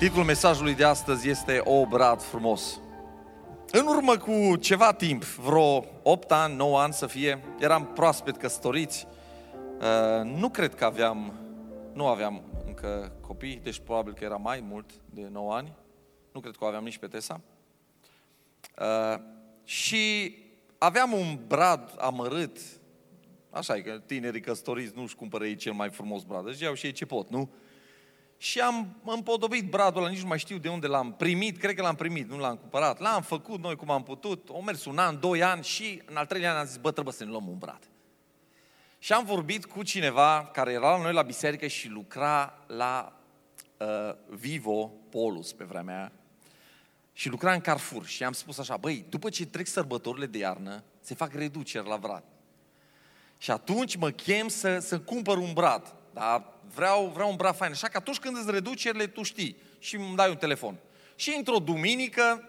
Titlul 0.00 0.24
mesajului 0.24 0.74
de 0.74 0.84
astăzi 0.84 1.28
este 1.28 1.60
O 1.64 1.86
brad 1.86 2.22
frumos. 2.22 2.80
În 3.70 3.86
urmă 3.86 4.16
cu 4.16 4.56
ceva 4.56 4.92
timp, 4.92 5.24
vreo 5.24 5.84
8 6.02 6.32
ani, 6.32 6.56
9 6.56 6.80
ani 6.80 6.92
să 6.92 7.06
fie, 7.06 7.44
eram 7.58 7.86
proaspet 7.86 8.36
căsătoriți. 8.36 9.06
Uh, 9.78 10.24
nu 10.24 10.48
cred 10.48 10.74
că 10.74 10.84
aveam, 10.84 11.34
nu 11.92 12.06
aveam 12.06 12.42
încă 12.66 13.12
copii, 13.20 13.60
deci 13.62 13.78
probabil 13.78 14.12
că 14.12 14.24
era 14.24 14.36
mai 14.36 14.60
mult 14.60 14.90
de 15.10 15.28
9 15.32 15.54
ani. 15.54 15.72
Nu 16.32 16.40
cred 16.40 16.56
că 16.56 16.64
o 16.64 16.66
aveam 16.66 16.84
nici 16.84 16.98
pe 16.98 17.06
Tesa. 17.06 17.40
Uh, 18.78 19.20
și 19.64 20.34
aveam 20.78 21.12
un 21.12 21.38
brad 21.46 21.94
amărât, 21.98 22.58
așa 23.50 23.76
e 23.76 23.80
că 23.80 23.98
tinerii 24.06 24.40
căsătoriți 24.40 24.92
nu-și 24.96 25.16
cumpără 25.16 25.46
ei 25.46 25.56
cel 25.56 25.72
mai 25.72 25.90
frumos 25.90 26.22
brad, 26.22 26.44
deci 26.44 26.60
iau 26.60 26.74
și 26.74 26.86
ei 26.86 26.92
ce 26.92 27.06
pot, 27.06 27.30
nu? 27.30 27.50
Și 28.42 28.60
am 28.60 28.96
împodobit 29.04 29.70
bradul 29.70 30.00
ăla, 30.00 30.10
nici 30.10 30.20
nu 30.20 30.26
mai 30.26 30.38
știu 30.38 30.58
de 30.58 30.68
unde 30.68 30.86
l-am 30.86 31.12
primit, 31.12 31.58
cred 31.58 31.74
că 31.74 31.82
l-am 31.82 31.94
primit, 31.94 32.28
nu 32.30 32.38
l-am 32.38 32.56
cumpărat. 32.56 33.00
L-am 33.00 33.22
făcut 33.22 33.60
noi 33.60 33.76
cum 33.76 33.90
am 33.90 34.02
putut, 34.02 34.48
o 34.48 34.60
mers 34.60 34.84
un 34.84 34.98
an, 34.98 35.20
doi 35.20 35.42
ani 35.42 35.64
și 35.64 36.02
în 36.04 36.16
al 36.16 36.26
treilea 36.26 36.50
an 36.50 36.56
am 36.56 36.66
zis, 36.66 36.76
bă, 36.76 36.90
trebuie 36.90 37.14
să 37.14 37.24
ne 37.24 37.30
luăm 37.30 37.48
un 37.48 37.58
brad. 37.58 37.88
Și 38.98 39.12
am 39.12 39.24
vorbit 39.24 39.64
cu 39.64 39.82
cineva 39.82 40.50
care 40.52 40.72
era 40.72 40.96
la 40.96 41.02
noi 41.02 41.12
la 41.12 41.22
biserică 41.22 41.66
și 41.66 41.88
lucra 41.88 42.64
la 42.66 43.20
uh, 43.76 44.14
Vivo 44.28 44.92
Polus 45.10 45.52
pe 45.52 45.64
vremea 45.64 45.96
aia. 45.96 46.12
Și 47.12 47.28
lucra 47.28 47.52
în 47.52 47.60
Carrefour 47.60 48.06
și 48.06 48.24
am 48.24 48.32
spus 48.32 48.58
așa, 48.58 48.76
băi, 48.76 49.04
după 49.08 49.28
ce 49.28 49.46
trec 49.46 49.66
sărbătorile 49.66 50.26
de 50.26 50.38
iarnă, 50.38 50.82
se 51.00 51.14
fac 51.14 51.34
reduceri 51.34 51.88
la 51.88 51.96
brad. 51.96 52.22
Și 53.38 53.50
atunci 53.50 53.96
mă 53.96 54.10
chem 54.10 54.48
să, 54.48 54.78
să 54.78 55.00
cumpăr 55.00 55.36
un 55.36 55.52
brad. 55.52 55.94
Dar 56.12 56.44
vreau, 56.74 57.10
vreau 57.14 57.30
un 57.30 57.36
brad 57.36 57.56
fain. 57.56 57.72
Așa 57.72 57.88
că 57.88 57.96
atunci 57.96 58.18
când 58.18 58.36
îți 58.36 58.50
reducerile, 58.50 59.06
tu 59.06 59.22
știi. 59.22 59.56
Și 59.78 59.96
îmi 59.96 60.16
dai 60.16 60.30
un 60.30 60.36
telefon. 60.36 60.76
Și 61.14 61.34
într-o 61.36 61.58
duminică, 61.58 62.48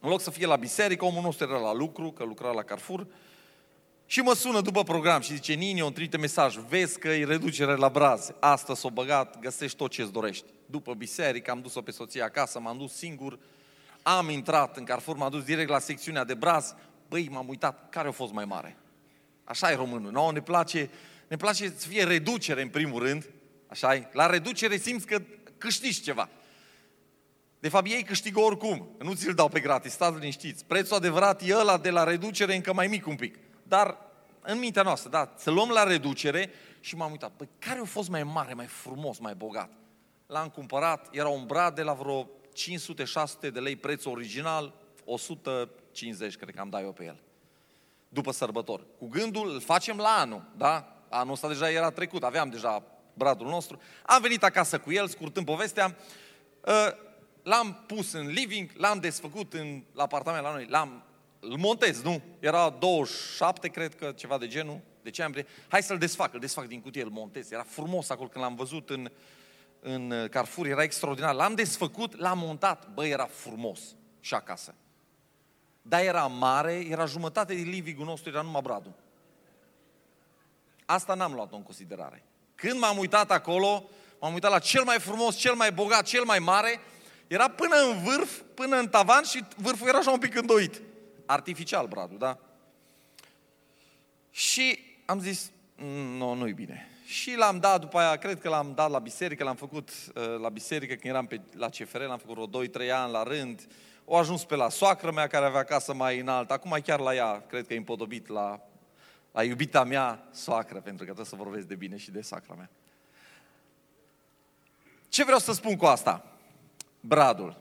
în 0.00 0.08
loc 0.08 0.20
să 0.20 0.30
fie 0.30 0.46
la 0.46 0.56
biserică, 0.56 1.04
omul 1.04 1.22
nostru 1.22 1.48
era 1.48 1.58
la 1.58 1.72
lucru, 1.72 2.10
că 2.10 2.24
lucra 2.24 2.50
la 2.50 2.62
Carrefour, 2.62 3.06
și 4.06 4.20
mă 4.20 4.34
sună 4.34 4.60
după 4.60 4.82
program 4.82 5.20
și 5.20 5.34
zice, 5.34 5.52
Nini, 5.52 5.80
îmi 5.80 5.92
trimite 5.92 6.16
mesaj, 6.16 6.56
vezi 6.56 6.98
că 6.98 7.08
e 7.08 7.24
reducere 7.24 7.74
la 7.74 7.88
braze. 7.88 8.34
Asta 8.40 8.74
s-o 8.74 8.90
băgat, 8.90 9.38
găsești 9.38 9.76
tot 9.76 9.90
ce-ți 9.90 10.12
dorești. 10.12 10.44
După 10.66 10.94
biserică 10.94 11.50
am 11.50 11.60
dus-o 11.60 11.80
pe 11.80 11.90
soția 11.90 12.24
acasă, 12.24 12.60
m-am 12.60 12.78
dus 12.78 12.92
singur, 12.92 13.38
am 14.02 14.28
intrat 14.28 14.76
în 14.76 14.84
Carrefour, 14.84 15.16
m-am 15.16 15.30
dus 15.30 15.42
direct 15.42 15.68
la 15.68 15.78
secțiunea 15.78 16.24
de 16.24 16.34
braz. 16.34 16.74
Băi, 17.08 17.28
m-am 17.30 17.48
uitat, 17.48 17.88
care 17.90 18.08
a 18.08 18.12
fost 18.12 18.32
mai 18.32 18.44
mare? 18.44 18.76
Așa 19.44 19.70
e 19.70 19.74
românul. 19.74 20.12
Nouă 20.12 20.32
ne 20.32 20.40
place 20.40 20.90
ne 21.30 21.36
place 21.36 21.74
să 21.76 21.88
fie 21.88 22.04
reducere 22.04 22.62
în 22.62 22.68
primul 22.68 23.02
rând, 23.02 23.30
așa 23.66 23.96
-i? 23.96 24.08
La 24.12 24.26
reducere 24.26 24.76
simți 24.76 25.06
că 25.06 25.22
câștigi 25.58 26.02
ceva. 26.02 26.28
De 27.60 27.68
fapt, 27.68 27.86
ei 27.86 28.02
câștigă 28.02 28.40
oricum. 28.40 28.88
Nu 28.98 29.14
ți-l 29.14 29.34
dau 29.34 29.48
pe 29.48 29.60
gratis, 29.60 29.92
stați 29.92 30.18
liniștiți. 30.18 30.64
Prețul 30.64 30.96
adevărat 30.96 31.42
e 31.42 31.54
ăla 31.54 31.78
de 31.78 31.90
la 31.90 32.04
reducere 32.04 32.54
încă 32.54 32.72
mai 32.72 32.86
mic 32.86 33.06
un 33.06 33.16
pic. 33.16 33.38
Dar 33.62 33.96
în 34.40 34.58
mintea 34.58 34.82
noastră, 34.82 35.10
da, 35.10 35.34
să 35.36 35.50
luăm 35.50 35.68
la 35.68 35.82
reducere 35.82 36.50
și 36.80 36.96
m-am 36.96 37.10
uitat. 37.10 37.30
Păi 37.30 37.48
care 37.58 37.80
a 37.80 37.84
fost 37.84 38.08
mai 38.08 38.22
mare, 38.22 38.54
mai 38.54 38.66
frumos, 38.66 39.18
mai 39.18 39.34
bogat? 39.34 39.70
L-am 40.26 40.48
cumpărat, 40.48 41.08
era 41.10 41.28
un 41.28 41.46
brad 41.46 41.74
de 41.74 41.82
la 41.82 41.92
vreo 41.92 42.28
500-600 43.48 43.52
de 43.52 43.60
lei 43.60 43.76
preț 43.76 44.04
original, 44.04 44.74
150 45.04 46.36
cred 46.36 46.54
că 46.54 46.60
am 46.60 46.68
dat 46.68 46.82
eu 46.82 46.92
pe 46.92 47.04
el. 47.04 47.20
După 48.08 48.32
sărbători. 48.32 48.86
Cu 48.98 49.08
gândul, 49.08 49.52
îl 49.52 49.60
facem 49.60 49.96
la 49.96 50.08
anul, 50.08 50.52
da? 50.56 50.99
Anul 51.10 51.32
ăsta 51.32 51.48
deja 51.48 51.70
era 51.70 51.90
trecut, 51.90 52.22
aveam 52.22 52.48
deja 52.48 52.82
bradul 53.14 53.46
nostru. 53.46 53.80
Am 54.06 54.22
venit 54.22 54.42
acasă 54.42 54.78
cu 54.78 54.92
el, 54.92 55.08
scurtând 55.08 55.46
povestea, 55.46 55.96
ă, 56.66 56.94
l-am 57.42 57.84
pus 57.86 58.12
în 58.12 58.26
living, 58.26 58.70
l-am 58.76 58.98
desfăcut 58.98 59.52
în 59.52 59.82
la 59.94 60.02
apartament 60.02 60.44
la 60.44 60.52
noi, 60.52 60.66
l-am, 60.68 61.04
îl 61.40 61.56
montez, 61.56 62.02
nu? 62.02 62.22
Era 62.38 62.70
27, 62.70 63.68
cred 63.68 63.94
că, 63.94 64.12
ceva 64.12 64.38
de 64.38 64.46
genul, 64.46 64.80
decembrie. 65.02 65.46
Hai 65.68 65.82
să-l 65.82 65.98
desfac, 65.98 66.34
îl 66.34 66.40
desfac 66.40 66.66
din 66.66 66.80
cutie, 66.80 67.02
îl 67.02 67.10
montez. 67.10 67.50
Era 67.50 67.62
frumos 67.62 68.10
acolo 68.10 68.28
când 68.28 68.44
l-am 68.44 68.54
văzut 68.54 68.90
în, 68.90 69.10
în 69.80 70.28
Carrefour, 70.30 70.66
era 70.66 70.82
extraordinar. 70.82 71.34
L-am 71.34 71.54
desfăcut, 71.54 72.18
l-am 72.18 72.38
montat, 72.38 72.88
bă, 72.94 73.06
era 73.06 73.26
frumos 73.26 73.80
și 74.20 74.34
acasă. 74.34 74.74
Dar 75.82 76.00
era 76.00 76.26
mare, 76.26 76.72
era 76.72 77.04
jumătate 77.04 77.54
din 77.54 77.68
living-ul 77.68 78.06
nostru, 78.06 78.30
era 78.30 78.42
numai 78.42 78.60
bradul. 78.62 78.92
Asta 80.90 81.14
n-am 81.14 81.32
luat-o 81.32 81.56
în 81.56 81.62
considerare. 81.62 82.24
Când 82.54 82.78
m-am 82.78 82.98
uitat 82.98 83.30
acolo, 83.30 83.88
m-am 84.20 84.32
uitat 84.32 84.50
la 84.50 84.58
cel 84.58 84.84
mai 84.84 84.98
frumos, 84.98 85.36
cel 85.36 85.54
mai 85.54 85.72
bogat, 85.72 86.06
cel 86.06 86.24
mai 86.24 86.38
mare, 86.38 86.80
era 87.26 87.48
până 87.48 87.76
în 87.76 88.02
vârf, 88.02 88.40
până 88.54 88.76
în 88.76 88.88
tavan 88.88 89.22
și 89.22 89.44
vârful 89.56 89.88
era 89.88 89.98
așa 89.98 90.10
un 90.10 90.18
pic 90.18 90.34
îndoit. 90.34 90.82
Artificial, 91.26 91.86
bradul, 91.86 92.18
da? 92.18 92.38
Și 94.30 94.78
am 95.06 95.20
zis, 95.20 95.50
nu, 96.16 96.34
nu-i 96.34 96.52
bine. 96.52 96.88
Și 97.04 97.36
l-am 97.36 97.58
dat 97.58 97.80
după 97.80 97.98
aia, 97.98 98.16
cred 98.16 98.40
că 98.40 98.48
l-am 98.48 98.72
dat 98.74 98.90
la 98.90 98.98
biserică, 98.98 99.44
l-am 99.44 99.56
făcut 99.56 99.88
uh, 99.88 100.38
la 100.40 100.48
biserică 100.48 100.94
când 100.94 101.14
eram 101.14 101.26
pe, 101.26 101.40
la 101.56 101.68
CFR, 101.68 102.00
l-am 102.00 102.18
făcut 102.18 102.50
vreo 102.50 102.86
2-3 102.86 102.92
ani 102.92 103.12
la 103.12 103.22
rând. 103.22 103.66
O 104.04 104.16
ajuns 104.16 104.44
pe 104.44 104.56
la 104.56 104.68
soacră 104.68 105.10
mea 105.10 105.26
care 105.26 105.44
avea 105.44 105.64
casă 105.64 105.94
mai 105.94 106.18
înaltă, 106.18 106.52
acum 106.52 106.78
chiar 106.84 107.00
la 107.00 107.14
ea, 107.14 107.44
cred 107.48 107.66
că 107.66 107.74
e 107.74 107.76
împodobit 107.76 108.28
la 108.28 108.69
la 109.32 109.44
iubita 109.44 109.84
mea 109.84 110.28
soacră, 110.32 110.80
pentru 110.80 110.96
că 110.96 111.12
trebuie 111.12 111.24
să 111.24 111.36
vorbesc 111.36 111.66
de 111.66 111.74
bine 111.74 111.96
și 111.96 112.10
de 112.10 112.20
sacra 112.20 112.54
mea. 112.54 112.70
Ce 115.08 115.24
vreau 115.24 115.38
să 115.38 115.52
spun 115.52 115.76
cu 115.76 115.84
asta? 115.84 116.38
Bradul. 117.00 117.56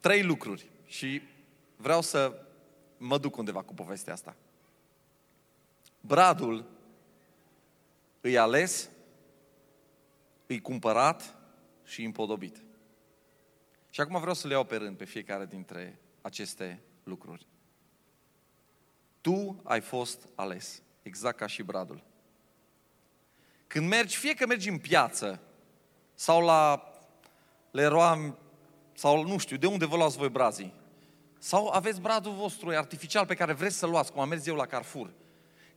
Trei 0.00 0.22
lucruri 0.22 0.70
și 0.86 1.22
vreau 1.76 2.00
să 2.00 2.46
mă 2.96 3.18
duc 3.18 3.36
undeva 3.36 3.62
cu 3.62 3.74
povestea 3.74 4.12
asta. 4.12 4.36
Bradul 6.00 6.64
îi 8.20 8.38
ales, 8.38 8.90
îi 10.46 10.60
cumpărat 10.60 11.34
și 11.84 12.02
împodobit. 12.04 12.62
Și 13.90 14.00
acum 14.00 14.20
vreau 14.20 14.34
să 14.34 14.46
le 14.46 14.52
iau 14.52 14.64
pe 14.64 14.76
rând 14.76 14.96
pe 14.96 15.04
fiecare 15.04 15.46
dintre 15.46 15.98
aceste 16.20 16.82
lucruri. 17.02 17.46
Tu 19.22 19.60
ai 19.62 19.80
fost 19.80 20.28
ales, 20.34 20.82
exact 21.02 21.36
ca 21.36 21.46
și 21.46 21.62
bradul. 21.62 22.02
Când 23.66 23.88
mergi, 23.88 24.16
fie 24.16 24.34
că 24.34 24.46
mergi 24.46 24.68
în 24.68 24.78
piață 24.78 25.40
sau 26.14 26.44
la 26.44 26.92
Leroy 27.70 28.34
sau 28.94 29.26
nu 29.26 29.38
știu, 29.38 29.56
de 29.56 29.66
unde 29.66 29.86
vă 29.86 29.96
luați 29.96 30.16
voi 30.16 30.28
brazii? 30.28 30.74
Sau 31.38 31.68
aveți 31.68 32.00
bradul 32.00 32.32
vostru 32.32 32.70
artificial 32.70 33.26
pe 33.26 33.34
care 33.34 33.52
vreți 33.52 33.76
să-l 33.76 33.90
luați, 33.90 34.12
cum 34.12 34.20
am 34.20 34.28
mers 34.28 34.46
eu 34.46 34.54
la 34.54 34.66
Carrefour. 34.66 35.12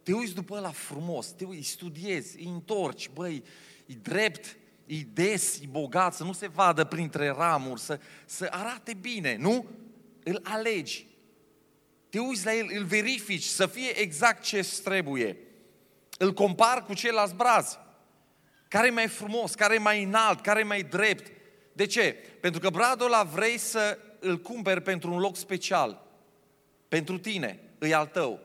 Te 0.03 0.13
uiți 0.13 0.33
după 0.33 0.55
ăla 0.55 0.71
frumos, 0.71 1.27
te 1.27 1.45
uiți, 1.45 1.69
studiezi, 1.69 2.39
îi 2.39 2.47
întorci, 2.47 3.09
băi, 3.09 3.43
e 3.85 3.93
drept, 3.93 4.57
e 4.85 4.95
des, 5.13 5.59
e 5.59 5.67
bogat, 5.69 6.13
să 6.13 6.23
nu 6.23 6.33
se 6.33 6.47
vadă 6.47 6.83
printre 6.83 7.29
ramuri, 7.29 7.79
să, 7.79 7.99
să 8.25 8.47
arate 8.51 8.93
bine, 8.93 9.35
nu? 9.35 9.65
Îl 10.23 10.39
alegi 10.43 11.07
te 12.15 12.21
uiți 12.21 12.45
la 12.45 12.55
el, 12.55 12.67
îl 12.73 12.83
verifici, 12.83 13.43
să 13.43 13.67
fie 13.67 13.99
exact 13.99 14.43
ce 14.43 14.69
trebuie. 14.83 15.37
Îl 16.17 16.33
compar 16.33 16.83
cu 16.83 16.93
ceilalți 16.93 17.35
brazi. 17.35 17.77
Care 18.67 18.87
e 18.87 18.89
mai 18.89 19.07
frumos, 19.07 19.55
care 19.55 19.73
e 19.73 19.77
mai 19.77 20.03
înalt, 20.03 20.41
care 20.41 20.59
e 20.59 20.63
mai 20.63 20.83
drept. 20.83 21.31
De 21.73 21.85
ce? 21.85 22.15
Pentru 22.39 22.59
că 22.59 22.69
bradul 22.69 23.05
ăla 23.05 23.23
vrei 23.23 23.57
să 23.57 23.97
îl 24.19 24.39
cumperi 24.39 24.81
pentru 24.81 25.13
un 25.13 25.19
loc 25.19 25.35
special. 25.35 26.07
Pentru 26.87 27.17
tine, 27.17 27.59
îi 27.77 27.93
al 27.93 28.05
tău. 28.05 28.39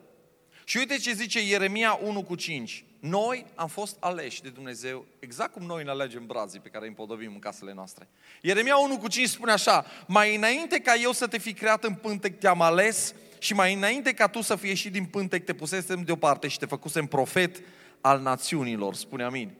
Și 0.65 0.77
uite 0.77 0.97
ce 0.97 1.13
zice 1.13 1.47
Ieremia 1.47 1.99
1 2.03 2.23
cu 2.23 2.35
5. 2.35 2.85
Noi 3.01 3.47
am 3.55 3.69
fost 3.69 3.97
aleși 4.01 4.43
de 4.43 4.49
Dumnezeu, 4.49 5.05
exact 5.19 5.53
cum 5.53 5.63
noi 5.63 5.85
ne 5.85 5.91
alegem 5.91 6.27
brazii 6.27 6.61
pe 6.61 6.69
care 6.69 6.85
îi 6.85 6.89
împodobim 6.89 7.33
în 7.33 7.39
casele 7.39 7.73
noastre. 7.73 8.09
Ieremia 8.41 8.77
1 8.77 8.99
cu 8.99 9.09
5 9.09 9.29
spune 9.29 9.53
așa, 9.53 9.87
mai 10.07 10.37
înainte 10.37 10.79
ca 10.79 10.95
eu 10.95 11.13
să 11.13 11.27
te 11.27 11.39
fi 11.39 11.53
creat 11.53 11.85
în 11.85 11.95
pântec, 11.95 12.39
te-am 12.39 12.61
ales 12.61 13.15
și 13.39 13.55
mai 13.55 13.75
înainte 13.75 14.13
ca 14.13 14.27
tu 14.27 14.41
să 14.41 14.57
fie 14.57 14.75
și 14.75 14.91
din 14.91 15.05
pântec, 15.05 15.45
te 15.45 15.55
pusesem 15.55 16.03
deoparte 16.03 16.49
și 16.49 16.59
te 16.59 16.67
făcusem 16.67 17.07
profet 17.07 17.63
al 18.01 18.21
națiunilor. 18.21 18.95
Spune 18.95 19.25
amin. 19.25 19.51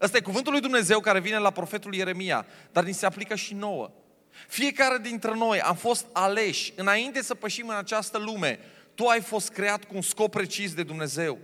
Ăsta 0.00 0.16
e 0.16 0.20
cuvântul 0.20 0.52
lui 0.52 0.60
Dumnezeu 0.60 1.00
care 1.00 1.20
vine 1.20 1.38
la 1.38 1.50
profetul 1.50 1.94
Ieremia, 1.94 2.46
dar 2.72 2.84
ni 2.84 2.92
se 2.92 3.06
aplică 3.06 3.34
și 3.34 3.54
nouă. 3.54 3.90
Fiecare 4.48 4.98
dintre 4.98 5.34
noi 5.34 5.60
am 5.60 5.76
fost 5.76 6.06
aleși 6.12 6.72
înainte 6.76 7.22
să 7.22 7.34
pășim 7.34 7.68
în 7.68 7.76
această 7.76 8.18
lume. 8.18 8.58
Tu 8.94 9.06
ai 9.06 9.20
fost 9.20 9.48
creat 9.48 9.84
cu 9.84 9.94
un 9.94 10.02
scop 10.02 10.30
precis 10.30 10.74
de 10.74 10.82
Dumnezeu. 10.82 11.38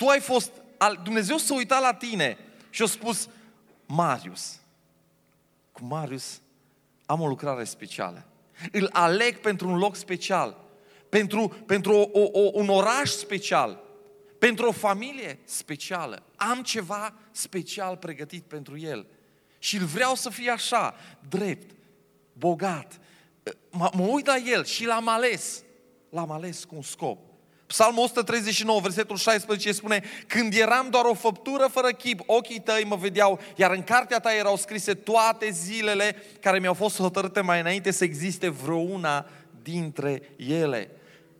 Tu 0.00 0.06
ai 0.06 0.20
fost, 0.20 0.50
Dumnezeu 1.02 1.36
s-a 1.36 1.54
uitat 1.54 1.80
la 1.80 1.94
tine 1.94 2.38
și 2.70 2.82
a 2.82 2.86
spus, 2.86 3.28
Marius, 3.86 4.60
cu 5.72 5.84
Marius 5.84 6.40
am 7.06 7.20
o 7.20 7.26
lucrare 7.26 7.64
specială. 7.64 8.26
Îl 8.72 8.88
aleg 8.92 9.36
pentru 9.38 9.68
un 9.68 9.78
loc 9.78 9.96
special 9.96 10.56
pentru, 11.08 11.48
pentru 11.66 11.92
o, 12.12 12.28
o, 12.32 12.50
un 12.52 12.68
oraș 12.68 13.10
special, 13.10 13.82
pentru 14.38 14.66
o 14.66 14.72
familie 14.72 15.38
specială. 15.44 16.22
Am 16.36 16.62
ceva 16.62 17.14
special 17.30 17.96
pregătit 17.96 18.42
pentru 18.42 18.78
el. 18.78 19.06
Și 19.58 19.76
îl 19.76 19.84
vreau 19.84 20.14
să 20.14 20.30
fie 20.30 20.50
așa, 20.50 20.94
drept, 21.28 21.70
bogat. 22.32 23.00
Mă, 23.70 23.90
mă 23.94 24.04
uit 24.04 24.26
la 24.26 24.36
el 24.36 24.64
și 24.64 24.84
l-am 24.84 25.08
ales. 25.08 25.62
L-am 26.10 26.30
ales 26.30 26.64
cu 26.64 26.74
un 26.74 26.82
scop. 26.82 27.29
Psalmul 27.70 28.02
139, 28.02 28.80
versetul 28.80 29.16
16 29.16 29.72
spune 29.72 30.02
Când 30.26 30.54
eram 30.54 30.88
doar 30.90 31.04
o 31.04 31.14
făptură 31.14 31.66
fără 31.72 31.88
chip, 31.88 32.20
ochii 32.26 32.60
tăi 32.60 32.84
mă 32.84 32.96
vedeau, 32.96 33.40
iar 33.56 33.70
în 33.70 33.82
cartea 33.82 34.20
ta 34.20 34.34
erau 34.34 34.56
scrise 34.56 34.94
toate 34.94 35.50
zilele 35.50 36.16
care 36.40 36.58
mi-au 36.58 36.74
fost 36.74 36.96
hotărâte 36.96 37.40
mai 37.40 37.60
înainte 37.60 37.90
să 37.90 38.04
existe 38.04 38.48
vreuna 38.48 39.26
dintre 39.62 40.22
ele. 40.36 40.90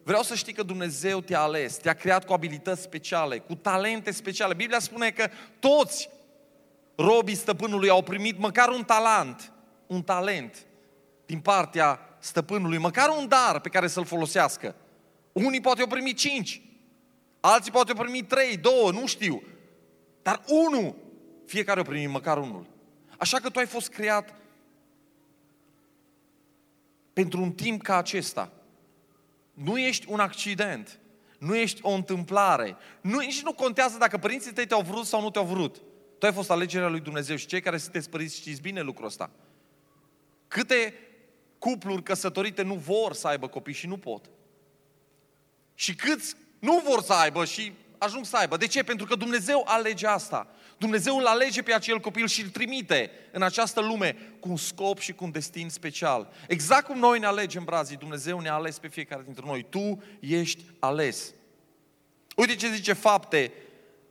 Vreau 0.02 0.22
să 0.22 0.34
știi 0.34 0.52
că 0.52 0.62
Dumnezeu 0.62 1.20
te-a 1.20 1.40
ales, 1.40 1.76
te-a 1.76 1.92
creat 1.92 2.24
cu 2.24 2.32
abilități 2.32 2.82
speciale, 2.82 3.38
cu 3.38 3.54
talente 3.54 4.10
speciale. 4.10 4.54
Biblia 4.54 4.78
spune 4.78 5.10
că 5.10 5.28
toți 5.58 6.08
robii 6.96 7.34
stăpânului 7.34 7.88
au 7.88 8.02
primit 8.02 8.38
măcar 8.38 8.68
un 8.68 8.84
talent, 8.84 9.52
un 9.86 10.02
talent 10.02 10.66
din 11.26 11.40
partea 11.40 12.00
stăpânului, 12.18 12.78
măcar 12.78 13.08
un 13.08 13.28
dar 13.28 13.60
pe 13.60 13.68
care 13.68 13.86
să-l 13.86 14.04
folosească. 14.04 14.74
Unii 15.32 15.60
poate 15.60 15.80
au 15.80 15.86
primit 15.86 16.16
cinci, 16.16 16.62
alții 17.40 17.72
poate 17.72 17.92
au 17.92 18.02
primit 18.02 18.28
trei, 18.28 18.56
două, 18.56 18.90
nu 18.90 19.06
știu. 19.06 19.42
Dar 20.22 20.42
unul, 20.46 20.94
fiecare 21.46 21.80
a 21.80 21.82
primit 21.82 22.08
măcar 22.08 22.38
unul. 22.38 22.66
Așa 23.18 23.38
că 23.38 23.50
tu 23.50 23.58
ai 23.58 23.66
fost 23.66 23.88
creat 23.88 24.34
pentru 27.12 27.42
un 27.42 27.52
timp 27.52 27.82
ca 27.82 27.96
acesta. 27.96 28.52
Nu 29.52 29.78
ești 29.78 30.06
un 30.10 30.20
accident. 30.20 31.00
Nu 31.38 31.56
ești 31.56 31.80
o 31.82 31.90
întâmplare. 31.90 32.76
Nu, 33.00 33.18
nici 33.18 33.42
nu 33.42 33.52
contează 33.52 33.98
dacă 33.98 34.18
părinții 34.18 34.52
tăi 34.52 34.66
te-au 34.66 34.80
vrut 34.80 35.06
sau 35.06 35.20
nu 35.20 35.30
te-au 35.30 35.44
vrut. 35.44 35.76
Tu 36.18 36.26
ai 36.26 36.32
fost 36.32 36.50
alegerea 36.50 36.88
lui 36.88 37.00
Dumnezeu 37.00 37.36
și 37.36 37.46
cei 37.46 37.60
care 37.60 37.76
sunteți 37.76 38.10
părinți 38.10 38.36
știți 38.36 38.60
bine 38.60 38.80
lucrul 38.80 39.06
ăsta. 39.06 39.30
Câte 40.48 40.94
cupluri 41.58 42.02
căsătorite 42.02 42.62
nu 42.62 42.74
vor 42.74 43.12
să 43.12 43.28
aibă 43.28 43.48
copii 43.48 43.74
și 43.74 43.86
nu 43.86 43.96
pot. 43.96 44.30
Și 45.80 45.94
câți 45.94 46.34
nu 46.58 46.82
vor 46.84 47.02
să 47.02 47.12
aibă 47.12 47.44
și 47.44 47.72
ajung 47.98 48.24
să 48.24 48.36
aibă. 48.36 48.56
De 48.56 48.66
ce? 48.66 48.82
Pentru 48.82 49.06
că 49.06 49.14
Dumnezeu 49.14 49.64
alege 49.66 50.06
asta. 50.06 50.46
Dumnezeu 50.78 51.16
îl 51.16 51.26
alege 51.26 51.62
pe 51.62 51.74
acel 51.74 51.98
copil 51.98 52.26
și 52.26 52.42
îl 52.42 52.48
trimite 52.48 53.10
în 53.32 53.42
această 53.42 53.80
lume 53.80 54.16
cu 54.40 54.48
un 54.48 54.56
scop 54.56 54.98
și 54.98 55.12
cu 55.12 55.24
un 55.24 55.30
destin 55.30 55.68
special. 55.68 56.32
Exact 56.48 56.86
cum 56.86 56.98
noi 56.98 57.18
ne 57.18 57.26
alegem 57.26 57.64
brazii, 57.64 57.96
Dumnezeu 57.96 58.40
ne-a 58.40 58.54
ales 58.54 58.78
pe 58.78 58.88
fiecare 58.88 59.22
dintre 59.24 59.44
noi. 59.46 59.66
Tu 59.68 60.02
ești 60.20 60.64
ales. 60.78 61.32
Uite 62.36 62.54
ce 62.54 62.72
zice 62.72 62.92
fapte 62.92 63.52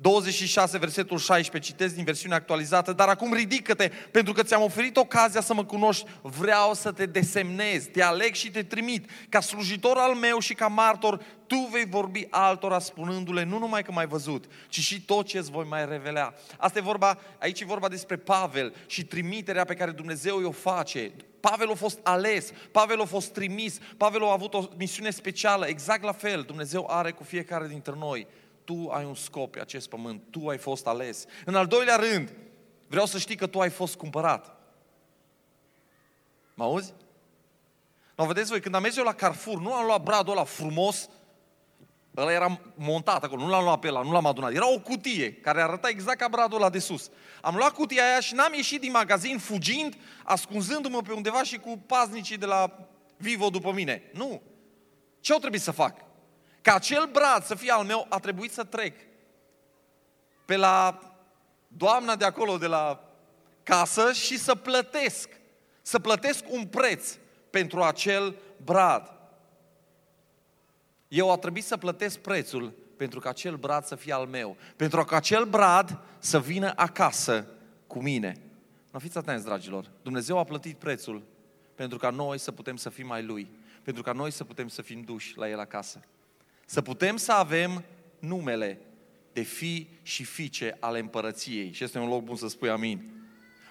26, 0.02 0.78
versetul 0.78 1.18
16, 1.18 1.72
citesc 1.72 1.96
din 1.96 2.04
versiunea 2.04 2.38
actualizată, 2.38 2.94
dar 2.94 3.08
acum 3.08 3.34
ridică-te, 3.34 3.92
pentru 4.12 4.34
că 4.34 4.44
ți-am 4.44 4.62
oferit 4.62 4.98
ocazia 4.98 5.42
să 5.42 5.54
mă 5.54 5.66
cunoști, 5.66 6.06
vreau 6.22 6.74
să 6.74 6.92
te 6.92 7.06
desemnez, 7.06 7.86
te 7.86 8.02
aleg 8.02 8.34
și 8.34 8.52
te 8.52 8.64
trimit, 8.64 9.10
ca 9.30 9.40
slujitor 9.40 9.98
al 9.98 10.14
meu 10.14 10.40
și 10.40 10.54
ca 10.54 10.68
martor, 10.68 11.22
tu 11.48 11.68
vei 11.72 11.86
vorbi 11.86 12.28
altora 12.30 12.80
spunându-le 12.80 13.44
nu 13.44 13.58
numai 13.58 13.84
că 13.84 13.92
m-ai 13.92 14.08
văzut, 14.08 14.46
ci 14.70 14.80
și 14.80 15.02
tot 15.02 15.26
ce 15.26 15.38
îți 15.38 15.52
voi 15.52 15.66
mai 15.70 15.86
revela. 15.86 16.34
Asta 16.58 16.80
e 16.80 16.82
vorba, 16.82 17.20
aici 17.40 17.60
e 17.60 17.66
vorba 17.66 17.88
despre 17.88 18.18
Pavel 18.18 18.74
și 18.86 19.06
trimiterea 19.06 19.66
pe 19.66 19.74
care 19.74 19.92
Dumnezeu 19.92 20.44
o 20.44 20.52
face. 20.52 21.12
Pavel 21.40 21.72
a 21.72 21.76
fost 21.76 22.00
ales, 22.04 22.52
Pavel 22.72 23.02
a 23.02 23.06
fost 23.06 23.34
trimis, 23.34 23.78
Pavel 23.98 24.24
a 24.24 24.32
avut 24.32 24.54
o 24.54 24.68
misiune 24.78 25.10
specială, 25.10 25.66
exact 25.66 26.04
la 26.04 26.12
fel 26.12 26.42
Dumnezeu 26.42 26.88
are 26.90 27.12
cu 27.12 27.24
fiecare 27.24 27.68
dintre 27.68 27.94
noi 27.98 28.28
tu 28.70 28.90
ai 28.90 29.06
un 29.06 29.16
scop 29.16 29.52
pe 29.52 29.60
acest 29.60 29.90
pământ, 29.90 30.22
tu 30.30 30.48
ai 30.48 30.58
fost 30.58 30.88
ales. 30.88 31.26
În 31.46 31.56
al 31.56 31.66
doilea 31.66 31.96
rând, 31.96 32.34
vreau 32.88 33.06
să 33.06 33.18
știi 33.18 33.36
că 33.36 33.48
tu 33.48 33.60
ai 33.60 33.70
fost 33.70 33.96
cumpărat. 33.96 34.58
Mă 36.54 36.64
auzi? 36.64 36.94
Nu, 38.16 38.26
vedeți 38.26 38.50
voi, 38.50 38.60
când 38.60 38.76
am 38.76 38.82
mers 38.82 38.98
eu 38.98 39.04
la 39.04 39.14
Carrefour, 39.14 39.60
nu 39.60 39.74
am 39.74 39.86
luat 39.86 40.04
bradul 40.04 40.32
ăla 40.32 40.44
frumos, 40.44 41.10
ăla 42.18 42.32
era 42.32 42.60
montat 42.76 43.24
acolo, 43.24 43.42
nu 43.42 43.50
l-am 43.50 43.64
luat 43.64 43.80
pe 43.80 43.88
ăla, 43.88 44.02
nu 44.02 44.12
l-am 44.12 44.26
adunat. 44.26 44.54
Era 44.54 44.74
o 44.74 44.80
cutie 44.80 45.34
care 45.34 45.62
arăta 45.62 45.90
exact 45.90 46.20
ca 46.20 46.28
bradul 46.28 46.58
ăla 46.58 46.70
de 46.70 46.80
sus. 46.80 47.10
Am 47.42 47.56
luat 47.56 47.74
cutia 47.74 48.04
aia 48.04 48.20
și 48.20 48.34
n-am 48.34 48.54
ieșit 48.54 48.82
din 48.82 48.92
magazin 48.92 49.38
fugind, 49.38 49.98
ascunzându-mă 50.24 51.02
pe 51.02 51.14
undeva 51.14 51.44
și 51.44 51.58
cu 51.58 51.78
paznicii 51.86 52.38
de 52.38 52.46
la 52.46 52.88
Vivo 53.18 53.50
după 53.50 53.72
mine. 53.72 54.04
Nu. 54.14 54.42
Ce 55.20 55.34
au 55.34 55.40
trebuit 55.40 55.62
să 55.62 55.72
fac? 55.72 56.09
Ca 56.62 56.74
acel 56.74 57.10
brad 57.12 57.44
să 57.44 57.56
fie 57.56 57.72
al 57.72 57.86
meu, 57.86 58.06
a 58.10 58.20
trebuit 58.20 58.52
să 58.52 58.64
trec 58.64 58.96
pe 60.46 60.56
la 60.56 61.00
doamna 61.68 62.16
de 62.16 62.26
acolo, 62.26 62.58
de 62.58 62.68
la 62.68 63.04
casă 63.64 64.12
și 64.12 64.38
să 64.38 64.56
plătesc. 64.56 65.30
Să 65.82 66.00
plătesc 66.00 66.44
un 66.50 66.66
preț 66.66 67.18
pentru 67.50 67.82
acel 67.82 68.36
brad. 68.64 69.14
Eu 71.08 71.32
a 71.32 71.38
trebuit 71.38 71.64
să 71.64 71.78
plătesc 71.78 72.20
prețul 72.20 72.74
pentru 72.98 73.20
ca 73.20 73.30
acel 73.30 73.56
brad 73.56 73.86
să 73.86 73.96
fie 73.96 74.14
al 74.14 74.26
meu. 74.28 74.58
Pentru 74.76 75.04
ca 75.04 75.16
acel 75.16 75.46
brad 75.46 76.00
să 76.20 76.40
vină 76.40 76.74
acasă 76.76 77.48
cu 77.88 78.02
mine. 78.02 78.42
Nu 78.92 79.00
fiți 79.00 79.18
atenți, 79.18 79.46
dragilor. 79.46 79.90
Dumnezeu 80.02 80.38
a 80.38 80.44
plătit 80.44 80.78
prețul 80.78 81.24
pentru 81.76 81.98
ca 81.98 82.10
noi 82.10 82.38
să 82.38 82.52
putem 82.52 82.76
să 82.76 82.90
fim 82.90 83.08
mai 83.08 83.24
Lui. 83.24 83.50
Pentru 83.84 84.04
ca 84.04 84.12
noi 84.12 84.32
să 84.32 84.44
putem 84.44 84.68
să 84.68 84.82
fim 84.82 85.02
duși 85.02 85.38
la 85.38 85.50
El 85.50 85.60
acasă. 85.60 86.00
Să 86.72 86.82
putem 86.82 87.18
să 87.18 87.32
avem 87.32 87.84
numele 88.20 88.80
de 89.34 89.42
fi 89.42 89.88
și 90.02 90.24
fiice 90.24 90.78
ale 90.80 91.00
împărăției. 91.00 91.72
Și 91.72 91.84
este 91.84 92.00
un 92.00 92.08
loc 92.08 92.24
bun 92.24 92.36
să 92.36 92.48
spui 92.48 92.70
amin. 92.70 93.19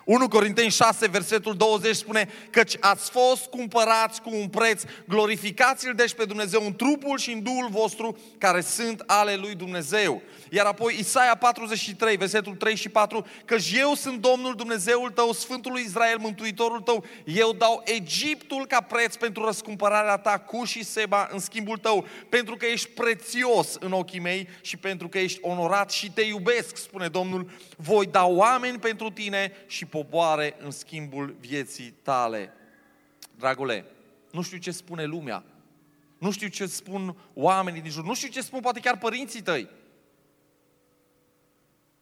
1 0.08 0.28
Corinteni 0.28 0.70
6, 0.70 1.06
versetul 1.06 1.54
20 1.54 1.96
spune 1.96 2.28
Căci 2.50 2.76
ați 2.80 3.10
fost 3.10 3.46
cumpărați 3.46 4.22
cu 4.22 4.30
un 4.32 4.48
preț, 4.48 4.82
glorificați-L 5.08 5.94
deci 5.94 6.14
pe 6.14 6.24
Dumnezeu 6.24 6.62
în 6.64 6.74
trupul 6.74 7.18
și 7.18 7.32
în 7.32 7.42
Duhul 7.42 7.68
vostru, 7.70 8.18
care 8.38 8.60
sunt 8.60 9.02
ale 9.06 9.34
lui 9.34 9.54
Dumnezeu. 9.54 10.22
Iar 10.50 10.66
apoi 10.66 10.96
Isaia 10.98 11.34
43, 11.34 12.16
versetul 12.16 12.54
3 12.54 12.76
și 12.76 12.88
4, 12.88 13.26
Căci 13.44 13.72
eu 13.72 13.94
sunt 13.94 14.20
Domnul 14.20 14.54
Dumnezeul 14.54 15.10
tău, 15.10 15.32
Sfântul 15.32 15.72
lui 15.72 15.82
Israel, 15.86 16.18
Mântuitorul 16.18 16.80
tău, 16.80 17.04
eu 17.24 17.52
dau 17.52 17.82
Egiptul 17.84 18.66
ca 18.66 18.80
preț 18.80 19.14
pentru 19.14 19.44
răscumpărarea 19.44 20.16
ta, 20.16 20.38
cu 20.38 20.64
și 20.64 20.84
Seba 20.84 21.28
în 21.32 21.38
schimbul 21.38 21.76
tău, 21.76 22.06
pentru 22.28 22.56
că 22.56 22.66
ești 22.66 22.88
prețios 22.88 23.76
în 23.80 23.92
ochii 23.92 24.20
mei 24.20 24.48
și 24.60 24.76
pentru 24.76 25.08
că 25.08 25.18
ești 25.18 25.38
onorat 25.42 25.90
și 25.90 26.10
te 26.10 26.22
iubesc, 26.22 26.76
spune 26.76 27.08
Domnul, 27.08 27.50
voi 27.76 28.06
da 28.06 28.26
oameni 28.26 28.78
pentru 28.78 29.10
tine 29.10 29.52
și 29.66 29.86
popoare 29.98 30.56
în 30.58 30.70
schimbul 30.70 31.36
vieții 31.40 31.94
tale. 32.02 32.52
Dragule, 33.36 33.84
nu 34.30 34.42
știu 34.42 34.58
ce 34.58 34.70
spune 34.70 35.04
lumea, 35.04 35.44
nu 36.18 36.30
știu 36.30 36.48
ce 36.48 36.66
spun 36.66 37.16
oamenii 37.34 37.80
din 37.80 37.90
jur, 37.90 38.04
nu 38.04 38.14
știu 38.14 38.28
ce 38.28 38.40
spun 38.40 38.60
poate 38.60 38.80
chiar 38.80 38.98
părinții 38.98 39.42
tăi. 39.42 39.68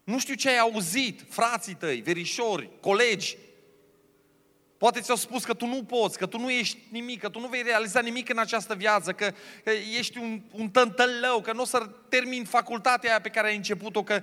Nu 0.05 0.19
știu 0.19 0.35
ce 0.35 0.49
ai 0.49 0.59
auzit, 0.59 1.25
frații 1.29 1.75
tăi, 1.75 2.01
verișori, 2.01 2.71
colegi. 2.81 3.37
Poate 4.79 5.01
ți-au 5.01 5.17
spus 5.17 5.45
că 5.45 5.55
tu 5.55 5.67
nu 5.67 5.85
poți, 5.85 6.19
că 6.19 6.27
tu 6.27 6.39
nu 6.39 6.51
ești 6.51 6.79
nimic, 6.91 7.21
că 7.21 7.29
tu 7.29 7.41
nu 7.41 7.47
vei 7.47 7.63
realiza 7.63 8.01
nimic 8.01 8.29
în 8.29 8.39
această 8.39 8.75
viață, 8.75 9.13
că, 9.13 9.33
că 9.65 9.71
ești 9.99 10.19
un, 10.19 10.43
un 10.51 10.71
tântălău, 10.71 11.41
că 11.41 11.53
nu 11.53 11.63
o 11.63 11.65
să 11.65 11.91
termin 12.09 12.45
facultatea 12.45 13.11
aia 13.11 13.21
pe 13.21 13.29
care 13.29 13.49
ai 13.49 13.57
început-o, 13.57 14.03
că 14.03 14.21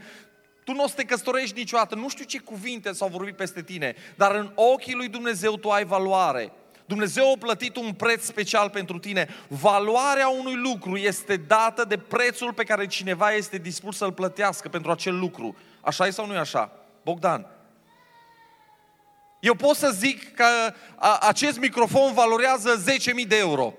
tu 0.64 0.74
nu 0.74 0.84
o 0.84 0.88
să 0.88 0.96
te 0.96 1.04
căsătorești 1.04 1.58
niciodată. 1.58 1.96
Nu 1.96 2.10
știu 2.10 2.26
ce 2.26 2.40
cuvinte 2.40 2.92
s-au 2.92 3.08
vorbit 3.08 3.36
peste 3.36 3.62
tine, 3.62 3.96
dar 4.16 4.36
în 4.36 4.52
ochii 4.56 4.94
lui 4.94 5.08
Dumnezeu 5.08 5.58
tu 5.58 5.70
ai 5.70 5.86
valoare. 5.86 6.52
Dumnezeu 6.86 7.32
a 7.32 7.38
plătit 7.40 7.76
un 7.76 7.94
preț 7.94 8.24
special 8.24 8.70
pentru 8.70 9.00
tine. 9.00 9.30
Valoarea 9.48 10.28
unui 10.28 10.56
lucru 10.56 10.98
este 10.98 11.36
dată 11.36 11.86
de 11.86 11.98
prețul 11.98 12.54
pe 12.54 12.64
care 12.64 12.88
cineva 12.88 13.32
este 13.32 13.58
dispus 13.58 13.98
să-l 13.98 14.12
plătească 14.12 14.70
pentru 14.70 14.92
acel 14.92 15.20
lucru. 15.20 15.56
Așa 15.82 16.08
e 16.08 16.10
sau 16.10 16.28
nu 16.28 16.34
e 16.34 16.38
așa? 16.38 16.72
Bogdan. 17.04 17.48
Eu 19.40 19.56
pot 19.56 19.76
să 19.76 19.90
zic 19.92 20.34
că 20.34 20.46
acest 21.20 21.60
microfon 21.60 22.14
valorează 22.14 22.84
10.000 23.22 23.28
de 23.28 23.38
euro 23.38 23.74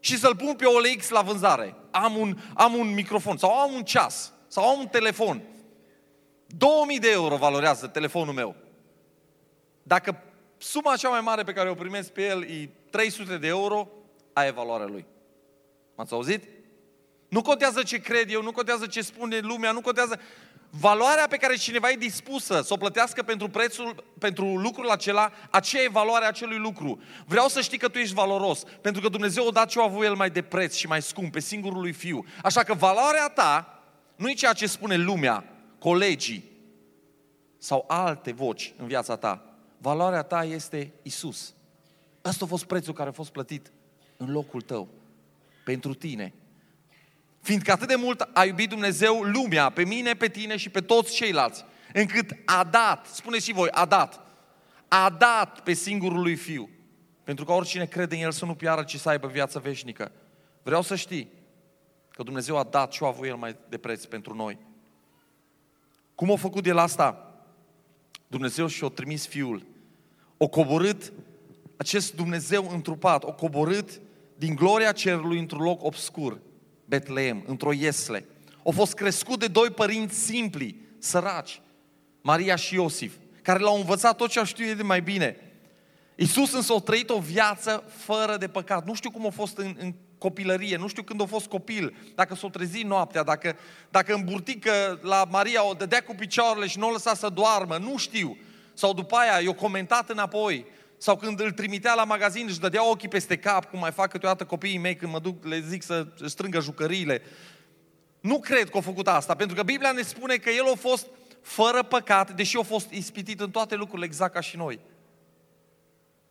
și 0.00 0.18
să-l 0.18 0.36
pun 0.36 0.54
pe 0.54 0.64
OLX 0.64 1.08
la 1.08 1.22
vânzare. 1.22 1.74
Am 1.90 2.16
un, 2.16 2.36
am 2.54 2.74
un 2.74 2.94
microfon 2.94 3.36
sau 3.36 3.60
am 3.60 3.72
un 3.72 3.82
ceas 3.82 4.33
sau 4.54 4.68
am 4.68 4.78
un 4.78 4.86
telefon. 4.86 5.42
2000 6.46 6.98
de 6.98 7.10
euro 7.10 7.36
valorează 7.36 7.86
telefonul 7.86 8.34
meu. 8.34 8.54
Dacă 9.82 10.22
suma 10.58 10.96
cea 10.96 11.08
mai 11.08 11.20
mare 11.20 11.42
pe 11.42 11.52
care 11.52 11.68
o 11.68 11.74
primesc 11.74 12.10
pe 12.10 12.26
el 12.26 12.42
e 12.42 12.70
300 12.90 13.36
de 13.36 13.46
euro, 13.46 13.88
aia 14.32 14.48
e 14.48 14.50
valoarea 14.50 14.86
lui. 14.86 15.06
M-ați 15.94 16.12
auzit? 16.12 16.48
Nu 17.28 17.42
contează 17.42 17.82
ce 17.82 17.98
cred 18.00 18.30
eu, 18.30 18.42
nu 18.42 18.52
contează 18.52 18.86
ce 18.86 19.02
spune 19.02 19.38
lumea, 19.38 19.72
nu 19.72 19.80
contează... 19.80 20.20
Valoarea 20.80 21.26
pe 21.28 21.36
care 21.36 21.56
cineva 21.56 21.90
e 21.90 21.96
dispusă 21.96 22.62
să 22.64 22.72
o 22.72 22.76
plătească 22.76 23.22
pentru 23.22 23.48
prețul, 23.48 24.04
pentru 24.18 24.44
lucrul 24.56 24.88
acela, 24.90 25.30
aceea 25.50 25.82
e 25.82 25.88
valoarea 25.88 26.28
acelui 26.28 26.58
lucru. 26.58 27.02
Vreau 27.26 27.48
să 27.48 27.60
știi 27.60 27.78
că 27.78 27.88
tu 27.88 27.98
ești 27.98 28.14
valoros, 28.14 28.62
pentru 28.80 29.02
că 29.02 29.08
Dumnezeu 29.08 29.46
a 29.46 29.50
dat 29.50 29.68
ce 29.68 29.80
a 29.80 29.82
avut 29.82 30.04
El 30.04 30.14
mai 30.14 30.30
de 30.30 30.42
preț 30.42 30.74
și 30.74 30.86
mai 30.86 31.02
scump, 31.02 31.32
pe 31.32 31.40
singurul 31.40 31.80
lui 31.80 31.92
Fiu. 31.92 32.24
Așa 32.42 32.62
că 32.62 32.74
valoarea 32.74 33.28
ta 33.28 33.73
nu 34.16 34.30
e 34.30 34.34
ceea 34.34 34.52
ce 34.52 34.66
spune 34.66 34.96
lumea, 34.96 35.44
colegii, 35.78 36.52
sau 37.58 37.84
alte 37.88 38.32
voci 38.32 38.74
în 38.76 38.86
viața 38.86 39.16
ta. 39.16 39.54
Valoarea 39.78 40.22
ta 40.22 40.44
este 40.44 40.92
Isus. 41.02 41.54
Ăsta 42.24 42.44
a 42.44 42.48
fost 42.48 42.64
prețul 42.64 42.94
care 42.94 43.08
a 43.08 43.12
fost 43.12 43.30
plătit 43.30 43.72
în 44.16 44.30
locul 44.30 44.60
tău, 44.60 44.88
pentru 45.64 45.94
tine. 45.94 46.34
Fiindcă 47.40 47.72
atât 47.72 47.88
de 47.88 47.94
mult 47.94 48.28
a 48.32 48.44
iubit 48.44 48.68
Dumnezeu 48.68 49.22
lumea, 49.22 49.70
pe 49.70 49.84
mine, 49.84 50.14
pe 50.14 50.28
tine 50.28 50.56
și 50.56 50.68
pe 50.68 50.80
toți 50.80 51.14
ceilalți, 51.14 51.64
încât 51.92 52.36
a 52.44 52.64
dat, 52.64 53.06
spuneți 53.06 53.44
și 53.44 53.52
voi, 53.52 53.68
a 53.70 53.84
dat, 53.84 54.20
a 54.88 55.10
dat 55.10 55.60
pe 55.60 55.72
singurul 55.72 56.20
lui 56.20 56.34
Fiu, 56.34 56.70
pentru 57.24 57.44
că 57.44 57.52
oricine 57.52 57.86
crede 57.86 58.14
în 58.14 58.20
El 58.20 58.32
să 58.32 58.44
nu 58.44 58.54
piară, 58.54 58.82
ci 58.82 58.96
să 58.96 59.08
aibă 59.08 59.26
viață 59.26 59.58
veșnică. 59.58 60.12
Vreau 60.62 60.82
să 60.82 60.96
știi 60.96 61.30
că 62.14 62.22
Dumnezeu 62.22 62.56
a 62.56 62.62
dat 62.62 62.92
și 62.92 63.02
a 63.02 63.06
avut 63.06 63.26
El 63.26 63.36
mai 63.36 63.56
de 63.68 63.78
preț 63.78 64.04
pentru 64.04 64.34
noi. 64.34 64.58
Cum 66.14 66.30
a 66.30 66.36
făcut 66.36 66.66
El 66.66 66.78
asta? 66.78 67.34
Dumnezeu 68.26 68.66
și-a 68.66 68.88
trimis 68.88 69.26
Fiul. 69.26 69.66
O 70.36 70.48
coborât 70.48 71.12
acest 71.76 72.14
Dumnezeu 72.14 72.70
întrupat, 72.70 73.24
o 73.24 73.32
coborât 73.32 74.00
din 74.36 74.54
gloria 74.54 74.92
cerului 74.92 75.38
într-un 75.38 75.62
loc 75.62 75.84
obscur, 75.84 76.40
Betleem, 76.84 77.44
într-o 77.46 77.72
iesle. 77.72 78.26
O 78.62 78.70
fost 78.70 78.94
crescut 78.94 79.38
de 79.38 79.46
doi 79.46 79.70
părinți 79.70 80.18
simpli, 80.18 80.80
săraci, 80.98 81.60
Maria 82.20 82.56
și 82.56 82.74
Iosif, 82.74 83.14
care 83.42 83.58
l-au 83.58 83.76
învățat 83.76 84.16
tot 84.16 84.30
ce 84.30 84.42
știu 84.44 84.74
de 84.74 84.82
mai 84.82 85.02
bine. 85.02 85.36
Iisus 86.14 86.52
însă 86.52 86.72
a 86.72 86.78
trăit 86.78 87.10
o 87.10 87.18
viață 87.18 87.84
fără 87.88 88.36
de 88.36 88.48
păcat. 88.48 88.86
Nu 88.86 88.94
știu 88.94 89.10
cum 89.10 89.26
a 89.26 89.30
fost 89.30 89.58
în, 89.58 89.76
în 89.78 89.94
copilărie, 90.24 90.76
nu 90.76 90.88
știu 90.88 91.02
când 91.02 91.20
a 91.20 91.24
fost 91.24 91.46
copil, 91.46 91.96
dacă 92.14 92.34
s-o 92.34 92.48
trezi 92.48 92.82
noaptea, 92.82 93.22
dacă, 93.22 93.56
dacă 93.90 94.14
în 94.14 94.24
burtică 94.24 94.98
la 95.02 95.26
Maria 95.30 95.68
o 95.68 95.72
dădea 95.72 96.02
cu 96.02 96.14
picioarele 96.14 96.66
și 96.66 96.78
nu 96.78 96.88
o 96.88 96.90
lăsa 96.90 97.14
să 97.14 97.28
doarmă, 97.28 97.76
nu 97.76 97.96
știu. 97.96 98.36
Sau 98.74 98.94
după 98.94 99.16
aia 99.16 99.40
i-o 99.40 99.52
comentat 99.52 100.10
înapoi. 100.10 100.66
Sau 100.98 101.16
când 101.16 101.40
îl 101.40 101.50
trimitea 101.50 101.94
la 101.94 102.04
magazin 102.04 102.48
și 102.48 102.58
dădea 102.58 102.90
ochii 102.90 103.08
peste 103.08 103.36
cap, 103.36 103.64
cum 103.70 103.78
mai 103.78 103.90
fac 103.92 104.10
câteodată 104.10 104.44
copiii 104.44 104.78
mei 104.78 104.96
când 104.96 105.12
mă 105.12 105.18
duc, 105.18 105.44
le 105.44 105.60
zic 105.60 105.82
să 105.82 106.06
strângă 106.26 106.60
jucăriile. 106.60 107.22
Nu 108.20 108.38
cred 108.38 108.70
că 108.70 108.76
a 108.76 108.80
făcut 108.80 109.08
asta, 109.08 109.34
pentru 109.34 109.56
că 109.56 109.62
Biblia 109.62 109.92
ne 109.92 110.02
spune 110.02 110.36
că 110.36 110.50
el 110.50 110.64
a 110.72 110.76
fost 110.76 111.06
fără 111.42 111.82
păcat, 111.82 112.34
deși 112.34 112.56
a 112.56 112.62
fost 112.62 112.90
ispitit 112.90 113.40
în 113.40 113.50
toate 113.50 113.74
lucrurile 113.74 114.06
exact 114.06 114.32
ca 114.32 114.40
și 114.40 114.56
noi. 114.56 114.80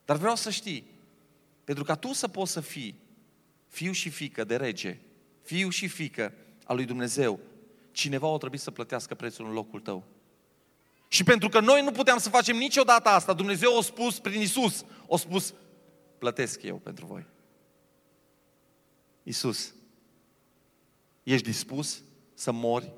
Dar 0.06 0.18
vreau 0.18 0.36
să 0.36 0.50
știi, 0.50 0.92
pentru 1.64 1.84
ca 1.84 1.96
tu 1.96 2.14
să 2.14 2.28
poți 2.28 2.52
să 2.52 2.62
fii 2.62 3.03
fiu 3.74 3.92
și 3.92 4.10
fică 4.10 4.44
de 4.44 4.56
rege, 4.56 5.00
fiu 5.42 5.70
și 5.70 5.88
fică 5.88 6.34
al 6.66 6.76
lui 6.76 6.86
Dumnezeu, 6.86 7.40
cineva 7.92 8.28
o 8.28 8.38
trebuie 8.38 8.60
să 8.60 8.72
plătească 8.72 9.16
prețul 9.16 9.46
în 9.46 9.52
locul 9.52 9.80
tău. 9.80 10.04
Și 11.08 11.24
pentru 11.24 11.50
că 11.50 11.60
noi 11.60 11.82
nu 11.82 11.92
puteam 11.92 12.18
să 12.18 12.30
facem 12.30 12.56
niciodată 12.56 13.10
asta, 13.10 13.34
Dumnezeu 13.34 13.78
a 13.78 13.82
spus 13.82 14.20
prin 14.20 14.42
Isus, 14.42 14.86
a 15.12 15.16
spus, 15.16 15.54
plătesc 16.18 16.64
eu 16.64 16.76
pentru 16.76 17.06
voi. 17.06 17.26
Isus, 19.24 19.74
ești 21.24 21.46
dispus 21.46 22.02
să 22.34 22.52
mori 22.52 22.92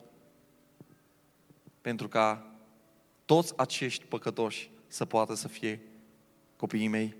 pentru 1.82 2.08
ca 2.08 2.56
toți 3.26 3.54
acești 3.58 4.06
păcătoși 4.06 4.70
să 4.88 5.06
poată 5.06 5.34
să 5.34 5.48
fie 5.48 5.82
copiii 6.56 6.88
mei? 6.88 7.16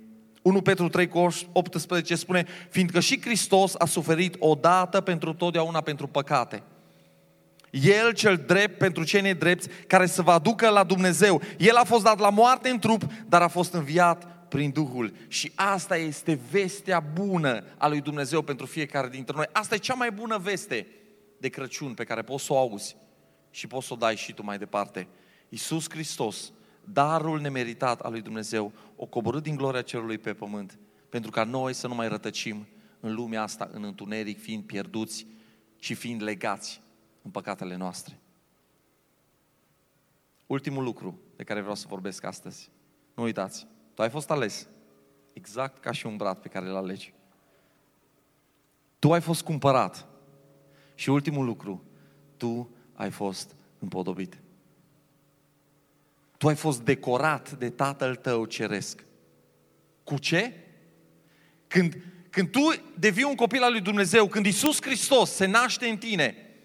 1 0.46 0.62
Petru 0.62 0.90
3 0.90 1.08
cu 1.08 1.28
18 1.52 2.16
spune, 2.16 2.46
fiindcă 2.70 3.00
și 3.00 3.22
Hristos 3.22 3.74
a 3.78 3.86
suferit 3.86 4.36
odată 4.40 5.02
pentru 5.02 5.34
totdeauna 5.34 5.82
pentru 5.82 6.08
păcate. 6.08 6.64
El 7.70 8.14
cel 8.14 8.38
drept 8.38 8.78
pentru 8.78 9.04
cei 9.04 9.22
nedrepți 9.22 9.70
care 9.88 10.06
să 10.06 10.22
vă 10.22 10.32
aducă 10.32 10.70
la 10.70 10.84
Dumnezeu. 10.84 11.42
El 11.58 11.76
a 11.76 11.84
fost 11.84 12.04
dat 12.04 12.20
la 12.20 12.30
moarte 12.30 12.70
în 12.70 12.80
trup, 12.80 13.04
dar 13.28 13.42
a 13.42 13.48
fost 13.48 13.74
înviat 13.74 14.48
prin 14.48 14.72
Duhul. 14.72 15.14
Și 15.28 15.52
asta 15.56 15.98
este 15.98 16.40
vestea 16.52 17.00
bună 17.00 17.64
a 17.78 17.88
lui 17.88 18.02
Dumnezeu 18.02 18.42
pentru 18.42 18.66
fiecare 18.66 19.10
dintre 19.10 19.36
noi. 19.36 19.46
Asta 19.52 19.76
e 19.76 19.78
cea 19.78 19.94
mai 19.94 20.12
bună 20.12 20.38
veste 20.38 20.88
de 21.40 21.50
Crăciun 21.50 21.94
pe 21.94 22.04
care 22.04 22.22
poți 22.22 22.44
să 22.44 22.54
o 22.54 22.58
auzi 22.58 22.96
și 23.52 23.68
poți 23.68 23.88
să 23.88 23.94
o 23.94 23.98
dai 23.98 24.16
și 24.16 24.34
tu 24.34 24.44
mai 24.44 24.58
departe. 24.58 25.08
Iisus 25.50 25.90
Hristos, 25.90 26.52
darul 26.92 27.40
nemeritat 27.40 28.00
al 28.00 28.12
lui 28.12 28.22
Dumnezeu, 28.22 28.72
o 28.96 29.06
coborât 29.06 29.44
din 29.44 29.56
gloria 29.56 29.82
cerului 29.82 30.18
pe 30.18 30.34
pământ, 30.34 30.80
pentru 31.10 31.32
ca 31.32 31.44
noi 31.44 31.74
să 31.74 31.88
nu 31.88 31.96
mai 31.96 32.08
rătăcim 32.08 32.68
în 33.00 33.14
lumea 33.14 33.42
asta, 33.42 33.70
în 33.72 33.84
întuneric, 33.84 34.40
fiind 34.40 34.64
pierduți 34.64 35.28
și 35.80 35.94
fiind 35.94 36.22
legați 36.22 36.82
în 37.22 37.32
păcatele 37.32 37.76
noastre. 37.76 38.20
Ultimul 40.48 40.84
lucru 40.84 41.20
de 41.36 41.44
care 41.44 41.60
vreau 41.60 41.76
să 41.76 41.86
vorbesc 41.90 42.24
astăzi. 42.24 42.72
Nu 43.14 43.24
uitați, 43.24 43.68
tu 43.94 44.02
ai 44.02 44.10
fost 44.10 44.32
ales 44.32 44.68
exact 45.34 45.80
ca 45.80 45.92
și 45.92 46.06
un 46.06 46.18
brat 46.18 46.42
pe 46.42 46.48
care 46.48 46.70
îl 46.70 46.76
alegi. 46.76 47.14
Tu 49.00 49.14
ai 49.14 49.22
fost 49.22 49.44
cumpărat. 49.44 50.08
Și 50.96 51.10
ultimul 51.10 51.46
lucru, 51.46 51.84
tu 52.38 52.70
ai 52.94 53.12
fost 53.12 53.56
împodobit. 53.80 54.38
Tu 56.46 56.52
ai 56.52 56.58
fost 56.58 56.80
decorat 56.80 57.52
de 57.52 57.70
Tatăl 57.70 58.16
tău 58.16 58.46
ceresc. 58.46 59.04
Cu 60.04 60.18
ce? 60.18 60.54
Când, 61.68 61.98
când 62.30 62.50
tu 62.50 62.74
devii 63.00 63.24
un 63.24 63.36
copil 63.36 63.64
al 63.64 63.72
lui 63.72 63.82
Dumnezeu, 63.82 64.28
când 64.28 64.46
Isus 64.46 64.82
Hristos 64.82 65.32
se 65.32 65.46
naște 65.46 65.88
în 65.88 65.98
tine, 65.98 66.56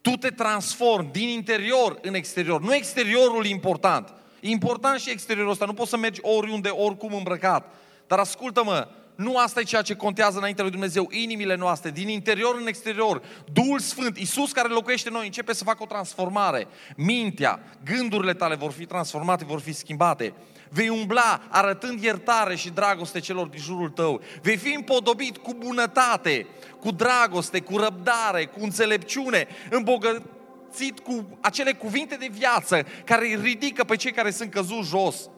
tu 0.00 0.10
te 0.10 0.30
transformi 0.30 1.10
din 1.12 1.28
interior 1.28 1.98
în 2.02 2.14
exterior. 2.14 2.60
Nu 2.60 2.74
exteriorul 2.74 3.46
important. 3.46 4.14
E 4.40 4.48
important 4.48 5.00
și 5.00 5.10
exteriorul 5.10 5.50
ăsta. 5.50 5.64
Nu 5.64 5.74
poți 5.74 5.90
să 5.90 5.96
mergi 5.96 6.20
oriunde, 6.22 6.68
oricum 6.68 7.14
îmbrăcat. 7.14 7.74
Dar 8.06 8.18
ascultă-mă, 8.18 8.88
nu 9.22 9.36
asta 9.36 9.60
e 9.60 9.62
ceea 9.62 9.82
ce 9.82 9.94
contează 9.94 10.38
înaintea 10.38 10.64
lui 10.64 10.72
Dumnezeu, 10.72 11.08
inimile 11.10 11.56
noastre, 11.56 11.90
din 11.90 12.08
interior 12.08 12.56
în 12.60 12.66
exterior. 12.66 13.22
Duhul 13.52 13.78
Sfânt, 13.78 14.18
Iisus 14.18 14.52
care 14.52 14.68
locuiește 14.68 15.08
în 15.08 15.14
noi, 15.14 15.24
începe 15.24 15.54
să 15.54 15.64
facă 15.64 15.82
o 15.82 15.86
transformare. 15.86 16.66
Mintea, 16.96 17.60
gândurile 17.84 18.34
tale 18.34 18.54
vor 18.54 18.72
fi 18.72 18.86
transformate, 18.86 19.44
vor 19.44 19.60
fi 19.60 19.72
schimbate. 19.72 20.34
Vei 20.68 20.88
umbla 20.88 21.40
arătând 21.48 22.02
iertare 22.02 22.56
și 22.56 22.70
dragoste 22.70 23.20
celor 23.20 23.46
din 23.46 23.60
jurul 23.60 23.88
tău. 23.88 24.20
Vei 24.42 24.56
fi 24.56 24.74
împodobit 24.74 25.36
cu 25.36 25.54
bunătate, 25.54 26.46
cu 26.80 26.90
dragoste, 26.90 27.60
cu 27.60 27.76
răbdare, 27.76 28.44
cu 28.44 28.62
înțelepciune, 28.62 29.46
îmbogățit 29.70 31.00
cu 31.02 31.38
acele 31.40 31.72
cuvinte 31.72 32.14
de 32.14 32.28
viață 32.30 32.86
care 33.04 33.26
îi 33.26 33.38
ridică 33.42 33.84
pe 33.84 33.96
cei 33.96 34.12
care 34.12 34.30
sunt 34.30 34.50
căzuți 34.50 34.88
jos. 34.88 35.28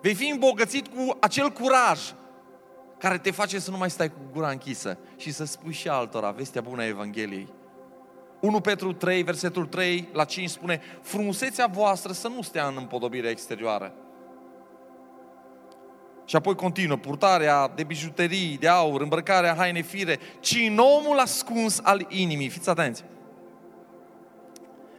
Vei 0.00 0.14
fi 0.14 0.28
îmbogățit 0.28 0.86
cu 0.86 1.16
acel 1.20 1.48
curaj 1.48 2.00
care 3.00 3.18
te 3.18 3.30
face 3.30 3.58
să 3.58 3.70
nu 3.70 3.76
mai 3.76 3.90
stai 3.90 4.08
cu 4.08 4.18
gura 4.32 4.50
închisă 4.50 4.98
și 5.16 5.32
să 5.32 5.44
spui 5.44 5.72
și 5.72 5.88
altora 5.88 6.30
vestea 6.30 6.60
bună 6.60 6.82
a 6.82 6.86
Evangheliei. 6.86 7.48
1 8.40 8.60
Petru 8.60 8.92
3, 8.92 9.22
versetul 9.22 9.66
3 9.66 10.08
la 10.12 10.24
5 10.24 10.48
spune 10.48 10.80
Frumusețea 11.02 11.66
voastră 11.66 12.12
să 12.12 12.28
nu 12.28 12.42
stea 12.42 12.66
în 12.66 12.74
împodobirea 12.78 13.30
exterioară, 13.30 13.94
și 16.30 16.36
apoi 16.36 16.54
continuă, 16.54 16.96
purtarea 16.96 17.72
de 17.74 17.84
bijuterii, 17.84 18.56
de 18.60 18.68
aur, 18.68 19.00
îmbrăcarea 19.00 19.54
haine 19.54 19.82
fire, 19.82 20.18
ci 20.40 20.56
în 20.68 20.78
omul 20.78 21.18
ascuns 21.18 21.80
al 21.82 22.06
inimii. 22.08 22.48
Fiți 22.48 22.68
atenți! 22.68 23.04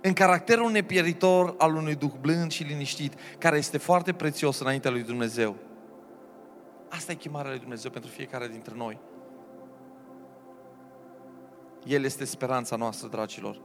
În 0.02 0.14
caracterul 0.14 0.72
nepieritor 0.72 1.56
al 1.58 1.76
unui 1.76 1.96
duh 1.96 2.12
blând 2.22 2.52
și 2.52 2.64
liniștit, 2.64 3.14
care 3.38 3.58
este 3.58 3.78
foarte 3.78 4.14
prețios 4.14 4.60
înaintea 4.60 4.92
lui 4.92 5.04
Dumnezeu. 5.04 5.56
Asta 6.92 7.12
e 7.12 7.16
chemarea 7.16 7.50
lui 7.50 7.60
Dumnezeu 7.60 7.92
pentru 7.92 8.10
fiecare 8.10 8.48
dintre 8.48 8.74
noi. 8.76 9.00
El 11.86 12.04
este 12.04 12.26
speranța 12.26 12.76
noastră, 12.76 13.08
dragilor. 13.08 13.62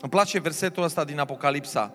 Îmi 0.00 0.10
place 0.10 0.40
versetul 0.40 0.82
ăsta 0.82 1.04
din 1.04 1.18
Apocalipsa. 1.18 1.94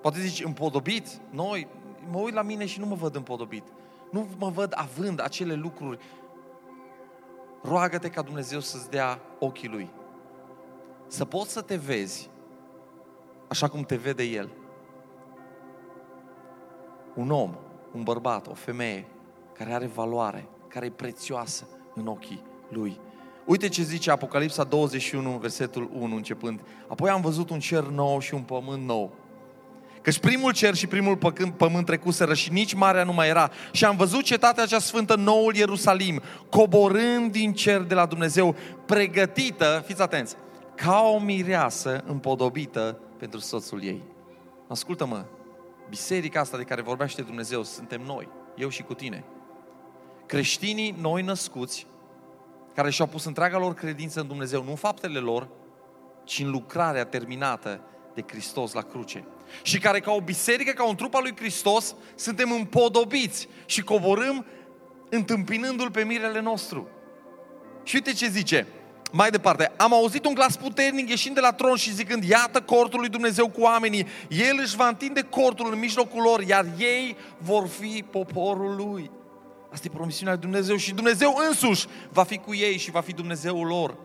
Poate 0.00 0.20
zici, 0.20 0.44
împodobit? 0.44 1.20
Noi, 1.30 1.68
mă 2.10 2.18
uit 2.18 2.34
la 2.34 2.42
mine 2.42 2.66
și 2.66 2.80
nu 2.80 2.86
mă 2.86 2.94
văd 2.94 3.14
împodobit. 3.14 3.64
Nu 4.10 4.28
mă 4.38 4.48
văd 4.48 4.72
având 4.76 5.20
acele 5.20 5.54
lucruri. 5.54 5.98
Roagă-te 7.62 8.08
ca 8.10 8.22
Dumnezeu 8.22 8.60
să-ți 8.60 8.90
dea 8.90 9.20
ochii 9.38 9.68
Lui. 9.68 9.90
Să 11.06 11.24
poți 11.24 11.52
să 11.52 11.60
te 11.60 11.76
vezi 11.76 12.30
așa 13.48 13.68
cum 13.68 13.82
te 13.82 13.96
vede 13.96 14.22
El. 14.22 14.50
Un 17.14 17.30
om, 17.30 17.54
un 17.92 18.02
bărbat, 18.02 18.46
o 18.46 18.54
femeie 18.54 19.06
care 19.52 19.72
are 19.72 19.86
valoare, 19.86 20.48
care 20.68 20.86
e 20.86 20.90
prețioasă 20.90 21.66
în 21.94 22.06
ochii 22.06 22.42
Lui. 22.68 23.00
Uite 23.44 23.68
ce 23.68 23.82
zice 23.82 24.10
Apocalipsa 24.10 24.64
21, 24.64 25.30
versetul 25.30 25.90
1 25.92 26.16
începând. 26.16 26.60
Apoi 26.88 27.10
am 27.10 27.20
văzut 27.20 27.50
un 27.50 27.60
cer 27.60 27.82
nou 27.82 28.20
și 28.20 28.34
un 28.34 28.42
pământ 28.42 28.82
nou 28.82 29.12
Căci 30.02 30.18
primul 30.18 30.52
cer 30.52 30.74
și 30.74 30.86
primul 30.86 31.18
pământ 31.56 31.86
trecuseră 31.86 32.34
și 32.34 32.52
nici 32.52 32.74
marea 32.74 33.04
nu 33.04 33.12
mai 33.12 33.28
era. 33.28 33.50
Și 33.72 33.84
am 33.84 33.96
văzut 33.96 34.22
cetatea 34.22 34.66
cea 34.66 34.78
sfântă, 34.78 35.16
noul 35.16 35.54
Ierusalim, 35.54 36.20
coborând 36.48 37.32
din 37.32 37.52
cer 37.52 37.80
de 37.80 37.94
la 37.94 38.06
Dumnezeu, 38.06 38.56
pregătită, 38.86 39.82
fiți 39.86 40.02
atenți, 40.02 40.36
ca 40.74 41.00
o 41.14 41.18
mireasă 41.18 42.04
împodobită 42.06 42.98
pentru 43.18 43.38
soțul 43.38 43.82
ei. 43.82 44.02
Ascultă-mă, 44.68 45.24
biserica 45.88 46.40
asta 46.40 46.56
de 46.56 46.62
care 46.62 46.82
vorbește 46.82 47.22
Dumnezeu 47.22 47.62
suntem 47.62 48.00
noi, 48.06 48.28
eu 48.56 48.68
și 48.68 48.82
cu 48.82 48.94
tine. 48.94 49.24
Creștinii 50.32 50.94
noi 51.00 51.22
născuți, 51.22 51.86
care 52.74 52.90
și-au 52.90 53.06
pus 53.06 53.24
întreaga 53.24 53.58
lor 53.58 53.74
credință 53.74 54.20
în 54.20 54.26
Dumnezeu, 54.26 54.62
nu 54.62 54.70
în 54.70 54.76
faptele 54.76 55.18
lor, 55.18 55.48
ci 56.24 56.38
în 56.38 56.50
lucrarea 56.50 57.04
terminată 57.04 57.80
de 58.14 58.24
Hristos 58.26 58.72
la 58.72 58.82
cruce. 58.82 59.24
Și 59.62 59.78
care 59.78 60.00
ca 60.00 60.12
o 60.12 60.20
biserică, 60.20 60.72
ca 60.72 60.88
un 60.88 60.94
trup 60.94 61.14
al 61.14 61.22
lui 61.22 61.36
Hristos, 61.36 61.94
suntem 62.14 62.52
împodobiți 62.52 63.48
și 63.66 63.82
coborâm 63.82 64.46
întâmpinându-L 65.10 65.90
pe 65.90 66.04
mirele 66.04 66.40
nostru. 66.40 66.88
Și 67.82 67.94
uite 67.94 68.12
ce 68.12 68.28
zice, 68.28 68.66
mai 69.10 69.30
departe, 69.30 69.72
am 69.76 69.92
auzit 69.92 70.24
un 70.24 70.34
glas 70.34 70.56
puternic 70.56 71.08
ieșind 71.08 71.34
de 71.34 71.40
la 71.40 71.52
tron 71.52 71.76
și 71.76 71.94
zicând, 71.94 72.24
iată 72.24 72.60
cortul 72.60 73.00
lui 73.00 73.08
Dumnezeu 73.08 73.48
cu 73.48 73.60
oamenii, 73.60 74.06
El 74.28 74.58
își 74.62 74.76
va 74.76 74.88
întinde 74.88 75.22
cortul 75.22 75.72
în 75.72 75.78
mijlocul 75.78 76.22
lor, 76.22 76.42
iar 76.42 76.66
ei 76.78 77.16
vor 77.38 77.66
fi 77.66 78.04
poporul 78.10 78.76
lui. 78.76 79.10
Asta 79.72 79.86
e 79.86 79.94
promisiunea 79.94 80.32
lui 80.32 80.42
Dumnezeu 80.42 80.76
și 80.76 80.94
Dumnezeu 80.94 81.34
însuși 81.48 81.86
va 82.10 82.22
fi 82.22 82.38
cu 82.38 82.54
ei 82.54 82.76
și 82.78 82.90
va 82.90 83.00
fi 83.00 83.12
Dumnezeul 83.12 83.66
lor. 83.66 83.96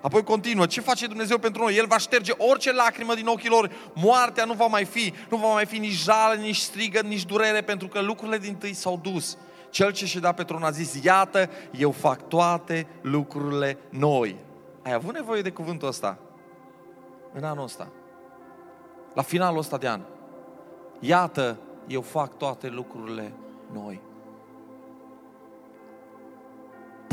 Apoi 0.00 0.22
continuă, 0.22 0.66
ce 0.66 0.80
face 0.80 1.06
Dumnezeu 1.06 1.38
pentru 1.38 1.62
noi? 1.62 1.76
El 1.76 1.86
va 1.86 1.98
șterge 1.98 2.32
orice 2.36 2.72
lacrimă 2.72 3.14
din 3.14 3.26
ochii 3.26 3.48
lor, 3.48 3.70
moartea 3.94 4.44
nu 4.44 4.52
va 4.52 4.66
mai 4.66 4.84
fi, 4.84 5.12
nu 5.30 5.36
va 5.36 5.52
mai 5.52 5.66
fi 5.66 5.78
nici 5.78 6.02
jală, 6.02 6.34
nici 6.34 6.56
strigă, 6.56 7.00
nici 7.00 7.24
durere, 7.24 7.60
pentru 7.60 7.88
că 7.88 8.00
lucrurile 8.00 8.38
din 8.38 8.54
tâi 8.54 8.72
s-au 8.72 9.00
dus. 9.02 9.36
Cel 9.70 9.92
ce 9.92 10.06
și-a 10.06 10.20
dat 10.20 10.34
pe 10.34 10.42
tron 10.42 10.62
a 10.62 10.70
zis, 10.70 11.02
iată, 11.02 11.50
eu 11.70 11.90
fac 11.90 12.28
toate 12.28 12.86
lucrurile 13.00 13.78
noi. 13.88 14.36
Ai 14.82 14.92
avut 14.92 15.14
nevoie 15.14 15.42
de 15.42 15.50
cuvântul 15.50 15.88
ăsta 15.88 16.18
în 17.32 17.44
anul 17.44 17.64
ăsta, 17.64 17.88
la 19.14 19.22
finalul 19.22 19.58
ăsta 19.58 19.76
de 19.76 19.88
an. 19.88 20.00
Iată, 21.00 21.58
eu 21.86 22.00
fac 22.00 22.36
toate 22.36 22.68
lucrurile 22.68 23.32
noi. 23.72 24.00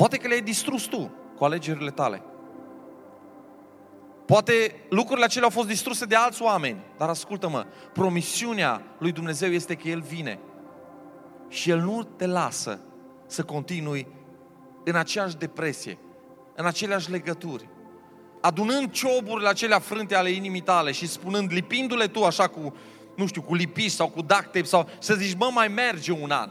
Poate 0.02 0.18
că 0.18 0.28
le-ai 0.28 0.42
distrus 0.42 0.84
tu 0.84 1.12
cu 1.38 1.44
alegerile 1.44 1.92
tale. 1.92 2.22
Poate 4.26 4.76
lucrurile 4.90 5.26
acelea 5.26 5.48
au 5.48 5.54
fost 5.54 5.68
distruse 5.68 6.06
de 6.06 6.16
alți 6.16 6.42
oameni, 6.42 6.84
dar 6.98 7.10
ascultă-mă, 7.10 7.66
promisiunea 7.94 8.84
lui 9.00 9.12
Dumnezeu 9.12 9.50
este 9.52 9.76
că 9.76 9.88
El 9.88 10.02
vine 10.02 10.40
și 11.48 11.70
El 11.70 11.80
nu 11.80 12.04
te 12.04 12.26
lasă 12.26 12.80
să 13.28 13.44
continui 13.44 14.08
în 14.84 14.96
aceeași 14.96 15.38
depresie, 15.38 15.98
în 16.56 16.66
aceleași 16.66 17.12
legături, 17.12 17.70
adunând 18.42 18.92
cioburile 18.92 19.50
acelea 19.50 19.80
frânte 19.80 20.16
ale 20.16 20.30
inimii 20.30 20.62
tale 20.62 20.92
și 20.92 21.08
spunând, 21.08 21.52
lipindu-le 21.52 22.08
tu 22.08 22.24
așa 22.24 22.48
cu, 22.48 22.76
nu 23.16 23.28
știu, 23.28 23.42
cu 23.42 23.56
lipiș 23.56 23.92
sau 23.92 24.10
cu 24.10 24.22
duct 24.22 24.42
tape 24.42 24.64
sau 24.64 24.90
să 25.00 25.14
zici, 25.14 25.38
mă, 25.38 25.50
mai 25.54 25.68
merge 25.68 26.12
un 26.12 26.32
an. 26.32 26.50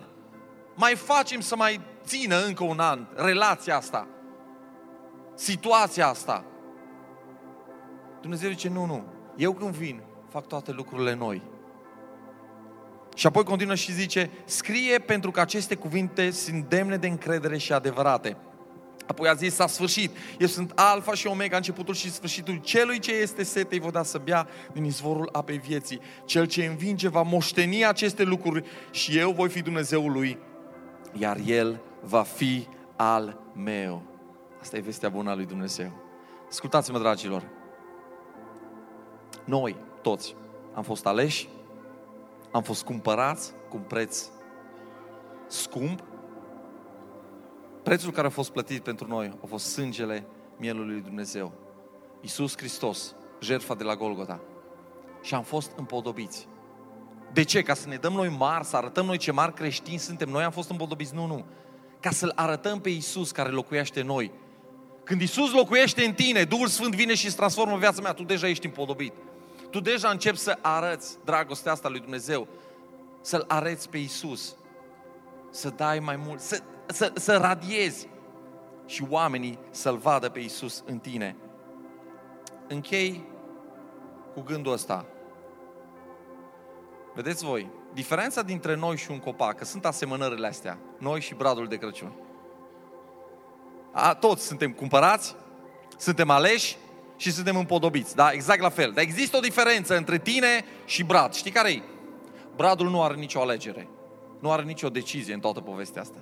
Mai 0.74 0.94
facem 0.94 1.40
să 1.40 1.56
mai 1.56 1.80
țină 2.10 2.44
încă 2.44 2.64
un 2.64 2.78
an 2.78 3.06
relația 3.14 3.76
asta, 3.76 4.08
situația 5.34 6.08
asta. 6.08 6.44
Dumnezeu 8.20 8.50
zice, 8.50 8.68
nu, 8.68 8.84
nu, 8.84 9.04
eu 9.36 9.52
când 9.52 9.74
vin, 9.74 10.02
fac 10.28 10.46
toate 10.46 10.72
lucrurile 10.72 11.14
noi. 11.14 11.42
Și 13.14 13.26
apoi 13.26 13.44
continuă 13.44 13.74
și 13.74 13.92
zice, 13.92 14.30
scrie 14.44 14.98
pentru 14.98 15.30
că 15.30 15.40
aceste 15.40 15.74
cuvinte 15.74 16.30
sunt 16.30 16.64
demne 16.68 16.96
de 16.96 17.06
încredere 17.08 17.58
și 17.58 17.72
adevărate. 17.72 18.36
Apoi 19.06 19.28
a 19.28 19.34
zis, 19.34 19.54
s-a 19.54 19.66
sfârșit. 19.66 20.16
Eu 20.38 20.46
sunt 20.46 20.72
alfa 20.74 21.14
și 21.14 21.26
omega, 21.26 21.56
începutul 21.56 21.94
și 21.94 22.12
sfârșitul. 22.12 22.56
Celui 22.56 22.98
ce 22.98 23.12
este 23.12 23.42
sete 23.42 23.74
îi 23.74 23.80
vă 23.80 23.90
da 23.90 24.02
să 24.02 24.18
bea 24.18 24.48
din 24.72 24.84
izvorul 24.84 25.28
apei 25.32 25.58
vieții. 25.58 26.00
Cel 26.24 26.46
ce 26.46 26.64
învinge 26.64 27.08
va 27.08 27.22
moșteni 27.22 27.86
aceste 27.86 28.22
lucruri 28.22 28.64
și 28.90 29.18
eu 29.18 29.32
voi 29.32 29.48
fi 29.48 29.62
Dumnezeul 29.62 30.12
lui, 30.12 30.38
iar 31.18 31.38
el 31.46 31.80
va 32.02 32.22
fi 32.22 32.66
al 32.96 33.38
meu. 33.54 34.02
Asta 34.60 34.76
e 34.76 34.80
vestea 34.80 35.08
bună 35.08 35.30
a 35.30 35.34
lui 35.34 35.46
Dumnezeu. 35.46 35.90
Ascultați-mă, 36.48 36.98
dragilor. 36.98 37.42
Noi, 39.44 39.76
toți, 40.02 40.36
am 40.74 40.82
fost 40.82 41.06
aleși, 41.06 41.48
am 42.50 42.62
fost 42.62 42.84
cumpărați 42.84 43.52
cu 43.68 43.76
un 43.76 43.82
preț 43.82 44.28
scump. 45.46 46.02
Prețul 47.82 48.12
care 48.12 48.26
a 48.26 48.30
fost 48.30 48.50
plătit 48.50 48.82
pentru 48.82 49.08
noi 49.08 49.38
a 49.42 49.46
fost 49.46 49.66
sângele 49.66 50.26
mielului 50.56 50.92
lui 50.92 51.02
Dumnezeu. 51.02 51.52
Iisus 52.20 52.56
Hristos, 52.56 53.14
jertfa 53.40 53.74
de 53.74 53.84
la 53.84 53.96
Golgota. 53.96 54.40
Și 55.22 55.34
am 55.34 55.42
fost 55.42 55.72
împodobiți. 55.76 56.48
De 57.32 57.42
ce? 57.42 57.62
Ca 57.62 57.74
să 57.74 57.88
ne 57.88 57.96
dăm 57.96 58.12
noi 58.12 58.28
mari, 58.28 58.64
să 58.64 58.76
arătăm 58.76 59.06
noi 59.06 59.16
ce 59.16 59.32
mari 59.32 59.54
creștini 59.54 59.98
suntem. 59.98 60.28
Noi 60.28 60.42
am 60.42 60.50
fost 60.50 60.70
împodobiți? 60.70 61.14
Nu, 61.14 61.26
nu. 61.26 61.44
Ca 62.00 62.10
să-L 62.10 62.32
arătăm 62.34 62.80
pe 62.80 62.88
Iisus 62.88 63.30
care 63.30 63.50
locuiește 63.50 64.00
în 64.00 64.06
noi. 64.06 64.30
Când 65.04 65.20
Iisus 65.20 65.52
locuiește 65.52 66.04
în 66.04 66.12
tine, 66.12 66.44
Duhul 66.44 66.66
Sfânt 66.66 66.94
vine 66.94 67.14
și 67.14 67.26
îți 67.26 67.36
transformă 67.36 67.76
viața 67.76 68.02
mea, 68.02 68.12
tu 68.12 68.22
deja 68.22 68.48
ești 68.48 68.66
împodobit 68.66 69.12
tu 69.70 69.80
deja 69.80 70.08
începi 70.08 70.36
să 70.36 70.58
arăți 70.60 71.18
dragostea 71.24 71.72
asta 71.72 71.88
lui 71.88 72.00
Dumnezeu, 72.00 72.48
să-L 73.20 73.44
arăți 73.48 73.88
pe 73.88 73.98
Isus, 73.98 74.56
să 75.50 75.68
dai 75.68 75.98
mai 75.98 76.16
mult, 76.16 76.40
să, 76.40 76.62
să, 76.86 77.12
să 77.14 77.36
radiezi 77.36 78.08
și 78.86 79.04
oamenii 79.08 79.58
să-L 79.70 79.96
vadă 79.96 80.28
pe 80.28 80.38
Isus 80.38 80.82
în 80.86 80.98
tine. 80.98 81.36
Închei 82.68 83.24
cu 84.34 84.40
gândul 84.40 84.72
ăsta. 84.72 85.06
Vedeți 87.14 87.44
voi, 87.44 87.70
diferența 87.92 88.42
dintre 88.42 88.74
noi 88.74 88.96
și 88.96 89.10
un 89.10 89.18
copac, 89.18 89.56
că 89.56 89.64
sunt 89.64 89.84
asemănările 89.84 90.46
astea, 90.46 90.78
noi 90.98 91.20
și 91.20 91.34
bradul 91.34 91.66
de 91.66 91.76
Crăciun. 91.76 92.12
A, 93.92 94.14
toți 94.14 94.46
suntem 94.46 94.72
cumpărați, 94.72 95.36
suntem 95.96 96.30
aleși, 96.30 96.76
și 97.20 97.32
suntem 97.32 97.56
împodobiți. 97.56 98.14
Da? 98.14 98.32
Exact 98.32 98.60
la 98.60 98.68
fel. 98.68 98.92
Dar 98.92 99.04
există 99.04 99.36
o 99.36 99.40
diferență 99.40 99.96
între 99.96 100.18
tine 100.18 100.64
și 100.84 101.04
brad. 101.04 101.34
Știi 101.34 101.50
care 101.50 101.70
e? 101.70 101.82
Bradul 102.56 102.90
nu 102.90 103.02
are 103.02 103.14
nicio 103.14 103.40
alegere. 103.40 103.88
Nu 104.38 104.50
are 104.50 104.62
nicio 104.62 104.88
decizie 104.88 105.34
în 105.34 105.40
toată 105.40 105.60
povestea 105.60 106.02
asta. 106.02 106.18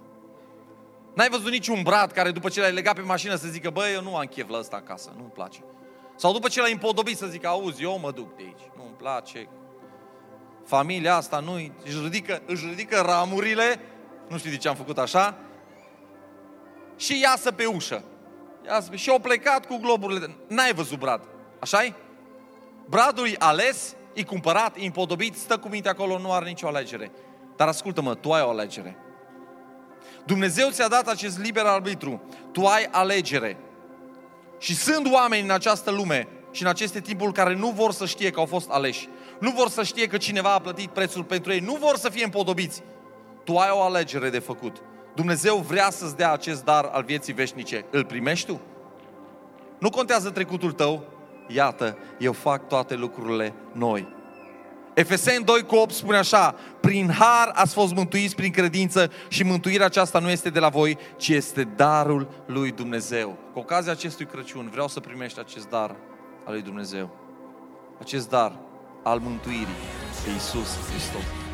N-ai 1.15 1.29
văzut 1.29 1.51
niciun 1.51 1.83
brad 1.83 2.13
care 2.13 2.31
după 2.31 2.49
ce 2.49 2.61
l-ai 2.61 2.73
legat 2.73 2.95
pe 2.95 3.01
mașină 3.01 3.35
să 3.35 3.49
zică, 3.49 3.71
băi, 3.71 3.93
eu 3.95 4.03
nu 4.03 4.17
am 4.17 4.25
chef 4.25 4.49
la 4.49 4.59
ăsta 4.59 4.77
acasă, 4.77 5.13
nu-mi 5.17 5.31
place. 5.31 5.59
Sau 6.17 6.33
după 6.33 6.49
ce 6.49 6.61
l-ai 6.61 6.73
împodobit 6.73 7.17
să 7.17 7.27
zică, 7.27 7.49
auzi, 7.49 7.83
eu 7.83 7.99
mă 7.99 8.11
duc 8.11 8.37
de 8.37 8.43
aici, 8.47 8.71
nu-mi 8.77 8.95
place. 8.97 9.49
Familia 10.69 11.17
asta 11.17 11.41
nu 11.41 11.55
își 11.85 11.99
ridică, 12.03 12.43
își 12.47 12.67
ridică 12.67 13.03
ramurile, 13.07 13.81
nu 14.29 14.39
știu 14.39 14.51
de 14.51 14.57
ce 14.57 14.69
am 14.69 14.75
făcut 14.75 14.99
așa, 14.99 15.39
și 16.97 17.21
iasă 17.21 17.53
pe 17.53 17.65
ușă 17.65 18.03
și 18.95 19.11
au 19.11 19.19
plecat 19.19 19.67
cu 19.67 19.77
globurile. 19.77 20.37
N-ai 20.47 20.73
văzut 20.73 20.99
brad, 20.99 21.21
așa 21.59 21.85
-i? 21.85 21.93
Bradul 22.89 23.27
e 23.27 23.35
ales, 23.39 23.95
e 24.13 24.23
cumpărat, 24.23 24.77
e 24.77 24.85
împodobit, 24.85 25.37
stă 25.37 25.59
cu 25.59 25.69
minte 25.69 25.89
acolo, 25.89 26.19
nu 26.19 26.33
are 26.33 26.49
nicio 26.49 26.67
alegere. 26.67 27.11
Dar 27.57 27.69
ascultă-mă, 27.69 28.15
tu 28.15 28.33
ai 28.33 28.43
o 28.43 28.49
alegere. 28.49 28.97
Dumnezeu 30.27 30.71
ți-a 30.71 30.89
dat 30.89 31.09
acest 31.09 31.39
liber 31.39 31.65
arbitru. 31.65 32.23
Tu 32.53 32.67
ai 32.67 32.89
alegere. 32.91 33.57
Și 34.59 34.75
sunt 34.75 35.13
oameni 35.13 35.43
în 35.43 35.51
această 35.51 35.91
lume 35.91 36.29
și 36.51 36.63
în 36.63 36.69
aceste 36.69 37.01
timpuri 37.01 37.33
care 37.33 37.55
nu 37.55 37.71
vor 37.71 37.93
să 37.93 38.07
știe 38.07 38.31
că 38.31 38.41
au 38.41 38.47
fost 38.47 38.71
aleși. 38.71 39.09
Nu 39.41 39.51
vor 39.51 39.69
să 39.69 39.83
știe 39.83 40.07
că 40.07 40.17
cineva 40.17 40.53
a 40.53 40.61
plătit 40.61 40.91
prețul 40.91 41.25
pentru 41.25 41.53
ei. 41.53 41.61
Nu 41.61 41.75
vor 41.81 41.97
să 41.97 42.09
fie 42.09 42.25
împodobiți. 42.25 42.83
Tu 43.45 43.57
ai 43.57 43.71
o 43.73 43.83
alegere 43.83 44.31
de 44.31 44.39
făcut. 44.39 44.77
Dumnezeu 45.15 45.57
vrea 45.57 45.91
să-ți 45.91 46.17
dea 46.17 46.33
acest 46.33 46.65
dar 46.65 46.85
al 46.85 47.05
vieții 47.05 47.33
veșnice. 47.33 47.85
Îl 47.91 48.05
primești 48.05 48.47
tu? 48.47 48.61
Nu 49.79 49.91
contează 49.91 50.31
trecutul 50.31 50.73
tău, 50.73 51.05
iată, 51.47 51.99
eu 52.19 52.33
fac 52.33 52.69
toate 52.69 52.95
lucrurile 52.95 53.55
noi. 53.73 54.17
Efeseni 54.95 55.45
2 55.45 55.63
cu 55.63 55.75
8 55.75 55.95
spune 55.95 56.17
așa, 56.17 56.55
prin 56.81 57.11
har 57.11 57.51
ați 57.55 57.75
fost 57.75 57.95
mântuiți 57.95 58.35
prin 58.35 58.51
credință 58.51 59.11
și 59.29 59.43
mântuirea 59.43 59.87
aceasta 59.87 60.19
nu 60.19 60.31
este 60.31 60.51
de 60.51 60.59
la 60.59 60.69
voi, 60.69 60.99
ci 61.17 61.29
este 61.29 61.63
darul 61.65 62.29
lui 62.47 62.71
Dumnezeu. 62.71 63.37
Cu 63.53 63.59
ocazia 63.59 63.93
acestui 63.93 64.27
Crăciun 64.27 64.69
vreau 64.71 64.89
să 64.89 65.01
primești 65.01 65.39
acest 65.39 65.69
dar 65.69 65.97
al 66.45 66.53
lui 66.53 66.63
Dumnezeu. 66.63 67.11
Acest 68.01 68.29
dar 68.29 68.59
al 69.03 69.19
mântuirii 69.19 69.79
pe 70.25 70.31
Iisus 70.31 70.71
Hristos. 70.89 71.48